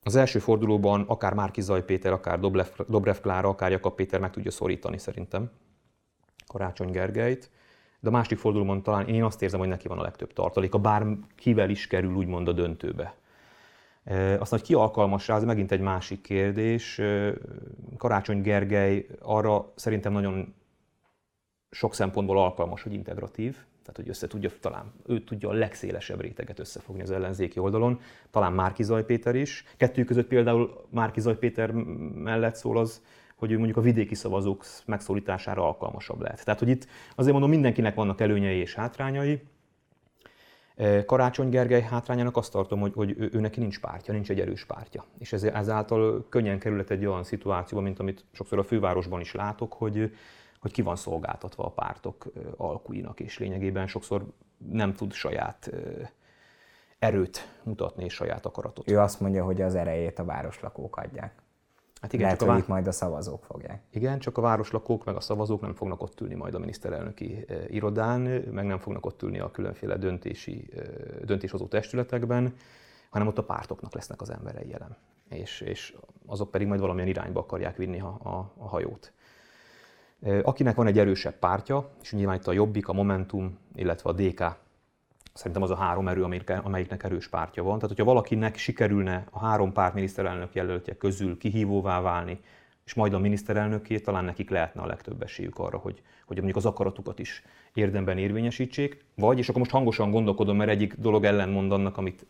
az 0.05 0.17
első 0.17 0.39
fordulóban 0.39 1.05
akár 1.09 1.35
Márki 1.35 1.61
Zaj 1.61 1.85
Péter, 1.85 2.13
akár 2.13 2.41
Dobrev, 2.41 2.67
Dobrev 2.89 3.17
Klára, 3.17 3.49
akár 3.49 3.71
Jakab 3.71 3.95
Péter 3.95 4.21
meg 4.21 4.31
tudja 4.31 4.51
szorítani 4.51 4.99
szerintem 4.99 5.51
Karácsony 6.47 6.91
Gergelyt. 6.91 7.51
De 8.01 8.09
a 8.09 8.13
másik 8.13 8.39
fordulóban 8.39 8.83
talán 8.83 9.09
én 9.09 9.25
azt 9.25 9.43
érzem, 9.43 9.61
hogy 9.61 9.69
neki 9.69 9.89
van 9.89 9.99
a 9.99 10.03
legtöbb 10.03 10.33
tartaléka, 10.33 10.79
bár 10.79 11.07
kivel 11.37 11.71
is 11.71 11.87
kerül 11.87 12.15
úgymond 12.15 12.49
a 12.49 12.53
döntőbe. 12.53 13.15
Aztán, 14.05 14.59
hogy 14.59 14.63
ki 14.63 14.75
alkalmas 14.75 15.29
rá, 15.29 15.37
ez 15.37 15.45
megint 15.45 15.73
egy 15.73 15.81
másik 15.81 16.21
kérdés. 16.21 17.01
Karácsony 17.97 18.41
Gergely 18.41 19.07
arra 19.21 19.73
szerintem 19.75 20.13
nagyon 20.13 20.55
sok 21.71 21.95
szempontból 21.95 22.39
alkalmas, 22.39 22.83
hogy 22.83 22.93
integratív 22.93 23.57
Tehát, 23.81 23.97
hogy 23.97 24.09
össze 24.09 24.27
tudja, 24.27 24.51
talán 24.61 24.93
ő 25.07 25.25
tudja 25.25 25.49
a 25.49 25.53
legszélesebb 25.53 26.21
réteget 26.21 26.59
összefogni 26.59 27.03
az 27.03 27.11
ellenzéki 27.11 27.59
oldalon, 27.59 28.01
talán 28.31 28.53
Márki 28.53 28.83
Zaj 28.83 29.05
Péter 29.05 29.35
is. 29.35 29.65
Kettő 29.77 30.05
között 30.05 30.27
például 30.27 30.87
Márki 30.91 31.21
Zaj 31.21 31.37
Péter 31.37 31.71
mellett 32.15 32.55
szól 32.55 32.79
az, 32.79 33.03
hogy 33.37 33.53
ő 33.53 33.57
mondjuk 33.57 33.77
a 33.77 33.81
vidéki 33.81 34.15
szavazók 34.15 34.65
megszólítására 34.87 35.67
alkalmasabb 35.67 36.21
lehet. 36.21 36.45
Tehát, 36.45 36.61
hogy 36.61 36.69
itt 36.69 36.87
azért 37.15 37.33
mondom, 37.33 37.51
mindenkinek 37.51 37.95
vannak 37.95 38.21
előnyei 38.21 38.59
és 38.59 38.75
hátrányai. 38.75 39.43
Karácsony 41.07 41.49
Gergely 41.49 41.83
hátrányának 41.83 42.37
azt 42.37 42.53
tartom, 42.53 42.81
hogy, 42.81 42.93
hogy 42.95 43.15
ő, 43.19 43.31
ő 43.33 43.41
neki 43.41 43.61
nincs 43.61 43.81
pártja, 43.81 44.15
nincs 44.15 44.31
egy 44.31 44.41
erős 44.41 44.65
pártja. 44.65 45.05
És 45.19 45.33
ez, 45.33 45.43
ezáltal 45.43 46.27
könnyen 46.29 46.59
kerülhet 46.59 46.91
egy 46.91 47.07
olyan 47.07 47.25
szituációba, 47.25 47.85
mint 47.85 47.99
amit 47.99 48.25
sokszor 48.33 48.59
a 48.59 48.63
fővárosban 48.63 49.21
is 49.21 49.35
látok, 49.35 49.73
hogy, 49.73 50.15
hogy 50.61 50.73
ki 50.73 50.83
van 50.83 50.97
szolgáltatva 50.97 51.65
a 51.65 51.71
pártok 51.71 52.33
alkuinak, 52.57 53.21
és 53.21 53.39
lényegében 53.39 53.87
sokszor 53.87 54.27
nem 54.71 54.95
tud 54.95 55.13
saját 55.13 55.71
erőt 56.99 57.49
mutatni 57.63 58.05
és 58.05 58.15
saját 58.15 58.47
akaratot. 58.47 58.91
Ő 58.91 58.99
azt 58.99 59.21
mondja, 59.21 59.45
hogy 59.45 59.63
az 59.63 59.75
erejét 59.75 60.19
a 60.19 60.25
városlakók 60.25 60.97
adják. 60.97 61.42
Hát 62.03 62.13
igen, 62.13 62.25
Lehet, 62.25 62.39
csak 62.41 62.49
a 62.49 62.53
vá... 62.53 62.65
majd 62.67 62.87
a 62.87 62.93
szavazók 62.93 63.45
fogják. 63.45 63.83
Igen, 63.91 64.19
csak 64.19 64.39
a 64.39 64.41
városlakók 64.41 65.05
meg 65.05 65.17
a 65.17 65.21
szavazók 65.21 65.61
nem 65.61 65.75
fognak 65.75 66.03
ott 66.03 66.21
ülni 66.21 66.35
majd 66.35 66.55
a 66.55 66.59
miniszterelnöki 66.59 67.45
irodán, 67.69 68.21
meg 68.51 68.67
nem 68.67 68.79
fognak 68.79 69.07
ott 69.07 69.23
ülni 69.23 69.39
a 69.39 69.51
különféle 69.51 69.97
döntési, 69.97 70.69
döntéshozó 71.25 71.67
testületekben, 71.67 72.55
hanem 73.11 73.27
ott 73.27 73.39
a 73.39 73.45
pártoknak 73.45 73.95
lesznek 73.95 74.21
az 74.21 74.31
emberei 74.31 74.69
jelen. 74.69 74.97
És, 75.29 75.61
és 75.61 75.97
azok 76.27 76.51
pedig 76.51 76.67
majd 76.67 76.81
valamilyen 76.81 77.09
irányba 77.09 77.41
akarják 77.41 77.77
vinni 77.77 78.01
a, 78.01 78.19
a, 78.23 78.53
a 78.57 78.69
hajót. 78.69 79.13
Akinek 80.43 80.75
van 80.75 80.87
egy 80.87 80.99
erősebb 80.99 81.39
pártja, 81.39 81.89
és 82.03 82.13
nyilván 82.13 82.37
itt 82.37 82.47
a 82.47 82.53
Jobbik, 82.53 82.89
a 82.89 82.93
Momentum, 82.93 83.59
illetve 83.75 84.11
a 84.11 84.13
DK, 84.13 84.57
szerintem 85.33 85.63
az 85.63 85.71
a 85.71 85.77
három 85.77 86.09
erő, 86.09 86.23
amelyiknek 86.63 87.03
erős 87.03 87.29
pártja 87.29 87.63
van. 87.63 87.75
Tehát, 87.75 87.89
hogyha 87.89 88.13
valakinek 88.13 88.57
sikerülne 88.57 89.25
a 89.31 89.39
három 89.39 89.73
párt 89.73 89.95
miniszterelnök 89.95 90.55
jelöltje 90.55 90.97
közül 90.97 91.39
kihívóvá 91.39 92.01
válni, 92.01 92.41
és 92.85 92.95
majd 92.95 93.13
a 93.13 93.19
miniszterelnöké, 93.19 93.99
talán 93.99 94.25
nekik 94.25 94.51
lehetne 94.51 94.83
a 94.83 94.87
legtöbb 94.87 95.23
esélyük 95.23 95.59
arra, 95.59 95.79
hogy, 95.79 96.03
hogy 96.27 96.37
mondjuk 96.37 96.57
az 96.57 96.67
akaratukat 96.67 97.19
is 97.19 97.43
érdemben 97.75 98.19
érvényesítsék, 98.19 99.05
vagy, 99.15 99.39
és 99.39 99.49
akkor 99.49 99.61
most 99.61 99.73
hangosan 99.73 100.11
gondolkodom, 100.11 100.57
mert 100.57 100.71
egyik 100.71 100.95
dolog 100.95 101.25
ellen 101.25 101.49
mond 101.49 101.73
annak, 101.73 101.97
amit 101.97 102.27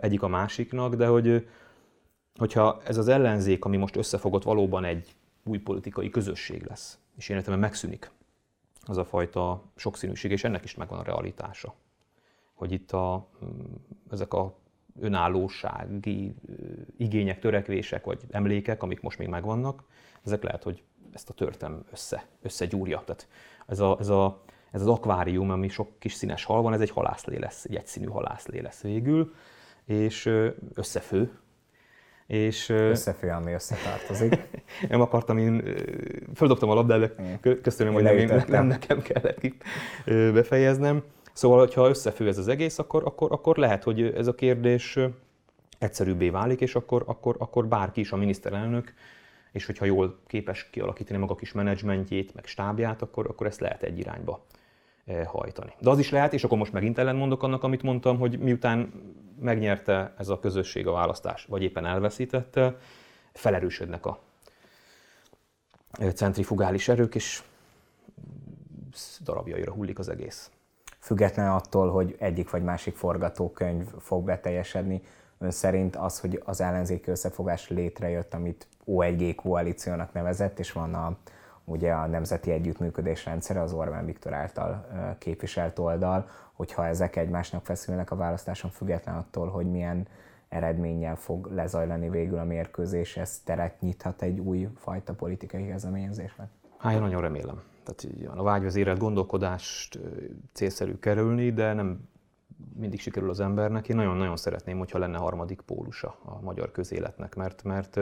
egyik 0.00 0.22
a 0.22 0.28
másiknak, 0.28 0.94
de 0.94 1.06
hogy, 1.06 1.48
hogyha 2.38 2.80
ez 2.84 2.96
az 2.96 3.08
ellenzék, 3.08 3.64
ami 3.64 3.76
most 3.76 3.96
összefogott 3.96 4.42
valóban 4.42 4.84
egy 4.84 5.14
új 5.44 5.58
politikai 5.58 6.10
közösség 6.10 6.62
lesz, 6.62 6.98
és 7.16 7.28
én 7.28 7.36
értem, 7.36 7.58
megszűnik 7.58 8.10
az 8.86 8.96
a 8.96 9.04
fajta 9.04 9.62
sokszínűség, 9.76 10.30
és 10.30 10.44
ennek 10.44 10.64
is 10.64 10.74
megvan 10.74 10.98
a 10.98 11.02
realitása. 11.02 11.74
Hogy 12.58 12.72
itt 12.72 12.92
a, 12.92 13.28
mm, 13.44 13.74
ezek 14.10 14.32
a 14.32 14.58
önállósági 15.00 16.34
igények, 16.96 17.38
törekvések 17.38 18.04
vagy 18.04 18.20
emlékek, 18.30 18.82
amik 18.82 19.00
most 19.00 19.18
még 19.18 19.28
megvannak, 19.28 19.84
ezek 20.24 20.42
lehet, 20.42 20.62
hogy 20.62 20.82
ezt 21.12 21.30
a 21.30 21.32
törtem 21.32 21.84
össze, 21.92 22.26
összegyúrja. 22.42 23.02
Tehát 23.04 23.28
ez, 23.66 23.80
a, 23.80 23.96
ez, 24.00 24.08
a, 24.08 24.42
ez 24.72 24.80
az 24.80 24.86
akvárium, 24.86 25.50
ami 25.50 25.68
sok 25.68 25.98
kis 25.98 26.12
színes 26.12 26.44
hal 26.44 26.62
van, 26.62 26.72
ez 26.72 26.80
egy 26.80 26.90
halászlé 26.90 27.38
lesz, 27.38 27.64
egy 27.64 27.74
egyszínű 27.74 28.06
halászlé 28.06 28.60
lesz 28.60 28.82
végül, 28.82 29.34
és 29.84 30.26
összefő, 30.74 31.38
és, 32.26 32.68
Összefél, 32.68 33.30
ami 33.30 33.52
összetartozik. 33.52 34.48
nem 34.88 35.00
akartam, 35.00 35.38
én 35.38 35.62
földobtam 36.34 36.70
a 36.70 36.74
labdát, 36.74 37.14
de 37.40 37.60
köszönöm, 37.60 37.92
hogy 37.92 38.02
nem, 38.02 38.42
nem 38.48 38.66
nekem 38.66 39.02
kellett 39.02 39.42
itt 39.42 39.62
befejeznem. 40.06 41.02
Szóval, 41.38 41.68
ha 41.74 41.88
összefő 41.88 42.28
ez 42.28 42.38
az 42.38 42.48
egész, 42.48 42.78
akkor, 42.78 43.02
akkor, 43.04 43.32
akkor 43.32 43.56
lehet, 43.56 43.82
hogy 43.82 44.02
ez 44.02 44.26
a 44.26 44.34
kérdés 44.34 44.98
egyszerűbbé 45.78 46.28
válik, 46.28 46.60
és 46.60 46.74
akkor, 46.74 47.02
akkor, 47.06 47.36
akkor 47.38 47.66
bárki 47.66 48.00
is 48.00 48.12
a 48.12 48.16
miniszterelnök, 48.16 48.94
és 49.52 49.66
hogyha 49.66 49.84
jól 49.84 50.18
képes 50.26 50.70
kialakítani 50.70 51.18
maga 51.18 51.34
kis 51.34 51.52
menedzsmentjét, 51.52 52.34
meg 52.34 52.46
stábját, 52.46 53.02
akkor, 53.02 53.26
akkor 53.26 53.46
ezt 53.46 53.60
lehet 53.60 53.82
egy 53.82 53.98
irányba 53.98 54.44
hajtani. 55.26 55.72
De 55.80 55.90
az 55.90 55.98
is 55.98 56.10
lehet, 56.10 56.32
és 56.32 56.44
akkor 56.44 56.58
most 56.58 56.72
megint 56.72 56.98
ellentmondok 56.98 57.42
annak, 57.42 57.62
amit 57.62 57.82
mondtam, 57.82 58.18
hogy 58.18 58.38
miután 58.38 58.92
megnyerte 59.40 60.14
ez 60.18 60.28
a 60.28 60.38
közösség 60.38 60.86
a 60.86 60.92
választást, 60.92 61.48
vagy 61.48 61.62
éppen 61.62 61.86
elveszítette, 61.86 62.78
felerősödnek 63.32 64.06
a 64.06 64.20
centrifugális 66.14 66.88
erők, 66.88 67.14
és 67.14 67.42
darabjaira 69.24 69.72
hullik 69.72 69.98
az 69.98 70.08
egész. 70.08 70.50
Független 71.08 71.50
attól, 71.50 71.90
hogy 71.90 72.16
egyik 72.18 72.50
vagy 72.50 72.62
másik 72.62 72.96
forgatókönyv 72.96 73.86
fog 73.98 74.24
beteljesedni, 74.24 75.02
ön 75.38 75.50
szerint 75.50 75.96
az, 75.96 76.20
hogy 76.20 76.42
az 76.44 76.60
ellenzéki 76.60 77.10
összefogás 77.10 77.68
létrejött, 77.68 78.34
amit 78.34 78.66
O1G 78.86 79.32
koalíciónak 79.36 80.12
nevezett, 80.12 80.58
és 80.58 80.72
van 80.72 80.94
a, 80.94 81.16
ugye 81.64 81.92
a 81.92 82.06
Nemzeti 82.06 82.50
Együttműködés 82.50 83.24
rendszere, 83.24 83.60
az 83.60 83.72
Orbán 83.72 84.04
Viktor 84.04 84.32
által 84.32 84.86
képviselt 85.18 85.78
oldal, 85.78 86.28
hogyha 86.52 86.86
ezek 86.86 87.16
egymásnak 87.16 87.64
feszülnek 87.64 88.10
a 88.10 88.16
választáson, 88.16 88.70
független 88.70 89.14
attól, 89.14 89.48
hogy 89.48 89.70
milyen 89.70 90.06
eredménnyel 90.48 91.16
fog 91.16 91.46
lezajlani 91.46 92.10
végül 92.10 92.38
a 92.38 92.44
mérkőzés, 92.44 93.16
ez 93.16 93.40
teret 93.44 93.80
nyithat 93.80 94.22
egy 94.22 94.38
új 94.38 94.68
fajta 94.76 95.12
politikai 95.12 95.66
kezdeményezésnek? 95.66 96.48
Hát 96.78 96.92
én 96.92 97.00
nagyon 97.00 97.20
remélem. 97.20 97.62
Tehát 97.94 98.38
a 98.38 98.42
vágyvezérelt 98.42 98.98
gondolkodást 98.98 99.98
célszerű 100.52 100.94
kerülni, 100.94 101.52
de 101.52 101.72
nem 101.72 102.08
mindig 102.74 103.00
sikerül 103.00 103.30
az 103.30 103.40
embernek. 103.40 103.88
Én 103.88 103.96
nagyon-nagyon 103.96 104.36
szeretném, 104.36 104.78
hogyha 104.78 104.98
lenne 104.98 105.18
harmadik 105.18 105.60
pólusa 105.60 106.18
a 106.24 106.40
magyar 106.40 106.70
közéletnek, 106.70 107.34
mert, 107.34 107.62
mert 107.62 108.00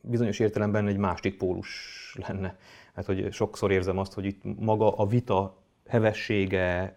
bizonyos 0.00 0.38
értelemben 0.38 0.86
egy 0.86 0.96
másik 0.96 1.36
pólus 1.36 1.68
lenne. 2.28 2.56
Hát, 2.94 3.04
hogy 3.04 3.32
sokszor 3.32 3.70
érzem 3.70 3.98
azt, 3.98 4.12
hogy 4.12 4.24
itt 4.24 4.60
maga 4.60 4.96
a 4.96 5.06
vita 5.06 5.56
hevessége, 5.86 6.94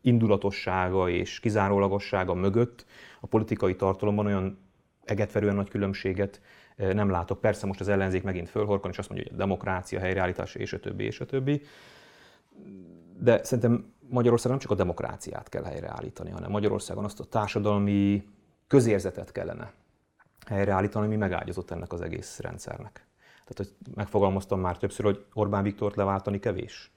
indulatossága 0.00 1.08
és 1.08 1.40
kizárólagossága 1.40 2.34
mögött 2.34 2.86
a 3.20 3.26
politikai 3.26 3.76
tartalomban 3.76 4.26
olyan 4.26 4.58
egetverően 5.04 5.54
nagy 5.54 5.68
különbséget 5.68 6.40
nem 6.80 7.10
látok. 7.10 7.40
Persze 7.40 7.66
most 7.66 7.80
az 7.80 7.88
ellenzék 7.88 8.22
megint 8.22 8.48
fölhorkan, 8.48 8.90
és 8.90 8.98
azt 8.98 9.08
mondja, 9.08 9.26
hogy 9.30 9.38
a 9.40 9.42
demokrácia 9.44 10.00
helyreállítása, 10.00 10.58
és 10.58 10.72
a 10.72 10.80
többi, 10.80 11.04
és 11.04 11.20
a 11.20 11.26
többi. 11.26 11.62
De 13.18 13.44
szerintem 13.44 13.92
Magyarországon 14.08 14.56
nem 14.56 14.66
csak 14.66 14.70
a 14.70 14.82
demokráciát 14.82 15.48
kell 15.48 15.64
helyreállítani, 15.64 16.30
hanem 16.30 16.50
Magyarországon 16.50 17.04
azt 17.04 17.20
a 17.20 17.24
társadalmi 17.24 18.28
közérzetet 18.66 19.32
kellene 19.32 19.72
helyreállítani, 20.46 21.06
ami 21.06 21.16
megágyazott 21.16 21.70
ennek 21.70 21.92
az 21.92 22.00
egész 22.00 22.38
rendszernek. 22.38 23.06
Tehát, 23.44 23.56
hogy 23.56 23.94
megfogalmaztam 23.94 24.60
már 24.60 24.78
többször, 24.78 25.04
hogy 25.04 25.24
Orbán 25.32 25.62
Viktort 25.62 25.96
leváltani 25.96 26.38
kevés. 26.38 26.92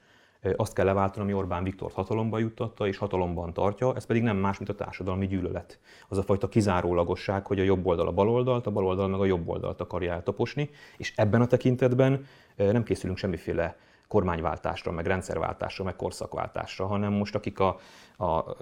Azt 0.56 0.74
kell 0.74 0.86
leváltani, 0.86 1.24
ami 1.24 1.34
Orbán 1.34 1.64
Viktort 1.64 1.94
hatalomba 1.94 2.40
juttatta 2.40 2.88
és 2.88 2.98
hatalomban 2.98 3.54
tartja, 3.54 3.96
ez 3.96 4.06
pedig 4.06 4.24
nem 4.24 4.38
más, 4.38 4.58
mint 4.58 4.70
a 4.70 4.76
társadalmi 4.76 5.28
gyűlölet. 5.28 5.80
Az 6.08 6.18
a 6.18 6.24
fajta 6.24 6.50
kizárólagosság, 6.50 7.48
hogy 7.48 7.60
a 7.60 7.64
jobb 7.64 7.86
oldal 7.86 8.08
a 8.08 8.12
bal 8.12 8.30
oldalt, 8.30 8.68
a 8.68 8.72
bal 8.72 8.86
oldal 8.86 9.08
meg 9.08 9.20
a 9.20 9.26
jobb 9.26 9.48
oldalt 9.48 9.82
akarja 9.82 10.14
eltaposni, 10.14 10.70
és 10.98 11.14
ebben 11.16 11.42
a 11.42 11.48
tekintetben 11.48 12.26
nem 12.56 12.84
készülünk 12.84 13.18
semmiféle 13.18 13.78
kormányváltásra, 14.08 14.92
meg 14.92 15.06
rendszerváltásra, 15.06 15.84
meg 15.84 15.96
korszakváltásra, 15.96 16.86
hanem 16.86 17.14
most 17.14 17.36
akik 17.36 17.60
a, 17.60 17.80
a, 18.18 18.56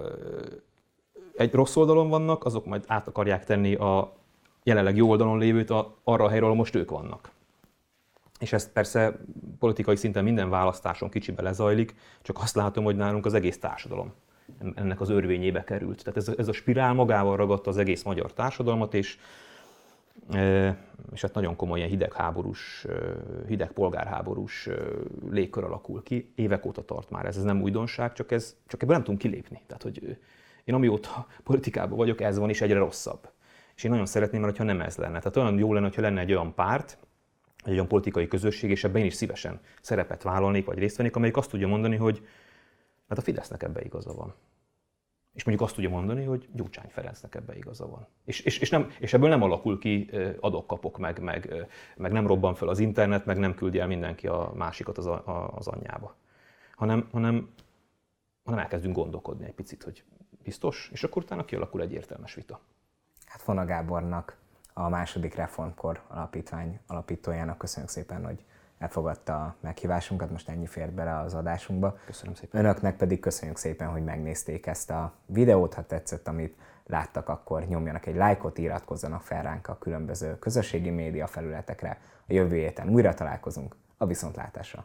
egy 1.36 1.52
rossz 1.52 1.76
oldalon 1.76 2.08
vannak, 2.08 2.44
azok 2.44 2.66
majd 2.66 2.84
át 2.86 3.08
akarják 3.08 3.44
tenni 3.44 3.74
a 3.74 4.12
jelenleg 4.62 4.96
jó 4.96 5.10
oldalon 5.10 5.38
lévőt 5.38 5.70
a, 5.70 5.94
arra 6.04 6.24
a 6.24 6.28
helyről, 6.28 6.46
ahol 6.46 6.58
most 6.58 6.74
ők 6.74 6.90
vannak. 6.90 7.30
És 8.42 8.52
ez 8.52 8.72
persze 8.72 9.18
politikai 9.58 9.96
szinten 9.96 10.24
minden 10.24 10.50
választáson 10.50 11.08
kicsibe 11.10 11.42
lezajlik, 11.42 11.94
csak 12.22 12.38
azt 12.38 12.54
látom, 12.54 12.84
hogy 12.84 12.96
nálunk 12.96 13.26
az 13.26 13.34
egész 13.34 13.58
társadalom 13.58 14.12
ennek 14.74 15.00
az 15.00 15.08
örvényébe 15.08 15.64
került. 15.64 16.04
Tehát 16.04 16.16
ez 16.16 16.28
a, 16.28 16.32
ez 16.36 16.48
a 16.48 16.52
spirál 16.52 16.92
magával 16.92 17.36
ragadta 17.36 17.70
az 17.70 17.76
egész 17.76 18.02
magyar 18.02 18.32
társadalmat, 18.32 18.94
és, 18.94 19.18
e, 20.30 20.76
és 21.12 21.20
hát 21.20 21.34
nagyon 21.34 21.56
komoly 21.56 21.78
ilyen 21.78 21.90
hidegháborús, 21.90 22.84
e, 22.84 22.94
hideg 23.46 23.72
polgárháborús 23.72 24.66
e, 24.66 24.74
légkör 25.30 25.64
alakul 25.64 26.02
ki. 26.02 26.32
Évek 26.34 26.66
óta 26.66 26.84
tart 26.84 27.10
már 27.10 27.26
ez, 27.26 27.36
ez 27.36 27.42
nem 27.42 27.62
újdonság, 27.62 28.12
csak, 28.12 28.32
ez, 28.32 28.56
csak 28.66 28.82
ebből 28.82 28.94
nem 28.94 29.04
tudunk 29.04 29.22
kilépni. 29.22 29.62
Tehát, 29.66 29.82
hogy 29.82 30.18
én 30.64 30.74
amióta 30.74 31.26
politikában 31.44 31.96
vagyok, 31.98 32.20
ez 32.20 32.38
van, 32.38 32.48
és 32.48 32.60
egyre 32.60 32.78
rosszabb. 32.78 33.30
És 33.76 33.84
én 33.84 33.90
nagyon 33.90 34.06
szeretném, 34.06 34.42
hogyha 34.42 34.64
nem 34.64 34.80
ez 34.80 34.96
lenne. 34.96 35.18
Tehát 35.18 35.36
olyan 35.36 35.58
jó 35.58 35.72
lenne, 35.72 35.86
hogyha 35.86 36.02
lenne 36.02 36.20
egy 36.20 36.32
olyan 36.32 36.54
párt, 36.54 36.98
egy 37.64 37.72
olyan 37.72 37.88
politikai 37.88 38.28
közösség, 38.28 38.70
és 38.70 38.84
ebben 38.84 39.00
én 39.00 39.06
is 39.06 39.14
szívesen 39.14 39.60
szerepet 39.80 40.22
vállalnék, 40.22 40.66
vagy 40.66 40.78
részt 40.78 40.96
vennék, 40.96 41.16
amelyik 41.16 41.36
azt 41.36 41.50
tudja 41.50 41.68
mondani, 41.68 41.96
hogy 41.96 42.26
hát 43.08 43.18
a 43.18 43.22
Fidesznek 43.22 43.62
ebbe 43.62 43.82
igaza 43.82 44.14
van. 44.14 44.34
És 45.34 45.44
mondjuk 45.44 45.66
azt 45.66 45.74
tudja 45.74 45.90
mondani, 45.90 46.24
hogy 46.24 46.48
Gyurcsány 46.52 46.88
Ferencnek 46.88 47.34
ebbe 47.34 47.56
igaza 47.56 47.88
van. 47.88 48.06
És, 48.24 48.40
és, 48.40 48.58
és, 48.58 48.70
nem, 48.70 48.90
és 48.98 49.12
ebből 49.12 49.28
nem 49.28 49.42
alakul 49.42 49.78
ki 49.78 50.10
adok-kapok, 50.40 50.98
meg, 50.98 51.20
meg, 51.20 51.66
meg 51.96 52.12
nem 52.12 52.26
robban 52.26 52.54
fel 52.54 52.68
az 52.68 52.78
internet, 52.78 53.24
meg 53.24 53.38
nem 53.38 53.54
küldi 53.54 53.78
el 53.78 53.86
mindenki 53.86 54.26
a 54.26 54.52
másikat 54.54 54.98
az, 54.98 55.06
a, 55.06 55.52
az 55.54 55.66
anyjába. 55.66 56.16
Hanem, 56.76 57.08
hanem 57.12 57.48
hanem 58.44 58.58
elkezdünk 58.58 58.96
gondolkodni 58.96 59.44
egy 59.44 59.54
picit, 59.54 59.82
hogy 59.82 60.04
biztos, 60.42 60.88
és 60.92 61.04
akkor 61.04 61.22
utána 61.22 61.44
kialakul 61.44 61.80
egy 61.82 61.92
értelmes 61.92 62.34
vita. 62.34 62.60
Hát 63.26 63.40
Fona 63.40 63.64
Gábornak, 63.64 64.36
a 64.72 64.88
második 64.88 65.34
reformkor 65.34 66.00
alapítvány 66.08 66.80
alapítójának 66.86 67.58
köszönjük 67.58 67.90
szépen, 67.90 68.24
hogy 68.24 68.44
elfogadta 68.78 69.34
a 69.34 69.54
meghívásunkat, 69.60 70.30
most 70.30 70.48
ennyi 70.48 70.66
fér 70.66 70.90
bele 70.90 71.18
az 71.18 71.34
adásunkba. 71.34 71.96
Köszönöm 72.06 72.34
szépen. 72.34 72.64
Önöknek 72.64 72.96
pedig 72.96 73.20
köszönjük 73.20 73.56
szépen, 73.56 73.88
hogy 73.88 74.04
megnézték 74.04 74.66
ezt 74.66 74.90
a 74.90 75.12
videót, 75.26 75.74
ha 75.74 75.82
tetszett, 75.82 76.28
amit 76.28 76.56
láttak, 76.86 77.28
akkor 77.28 77.66
nyomjanak 77.66 78.06
egy 78.06 78.16
lájkot, 78.16 78.58
iratkozzanak 78.58 79.22
fel 79.22 79.42
ránk 79.42 79.68
a 79.68 79.78
különböző 79.78 80.38
közösségi 80.38 80.90
média 80.90 81.26
felületekre. 81.26 82.00
A 82.28 82.32
jövő 82.32 82.56
héten 82.56 82.88
újra 82.88 83.14
találkozunk 83.14 83.76
a 83.96 84.06
viszontlátásra. 84.06 84.84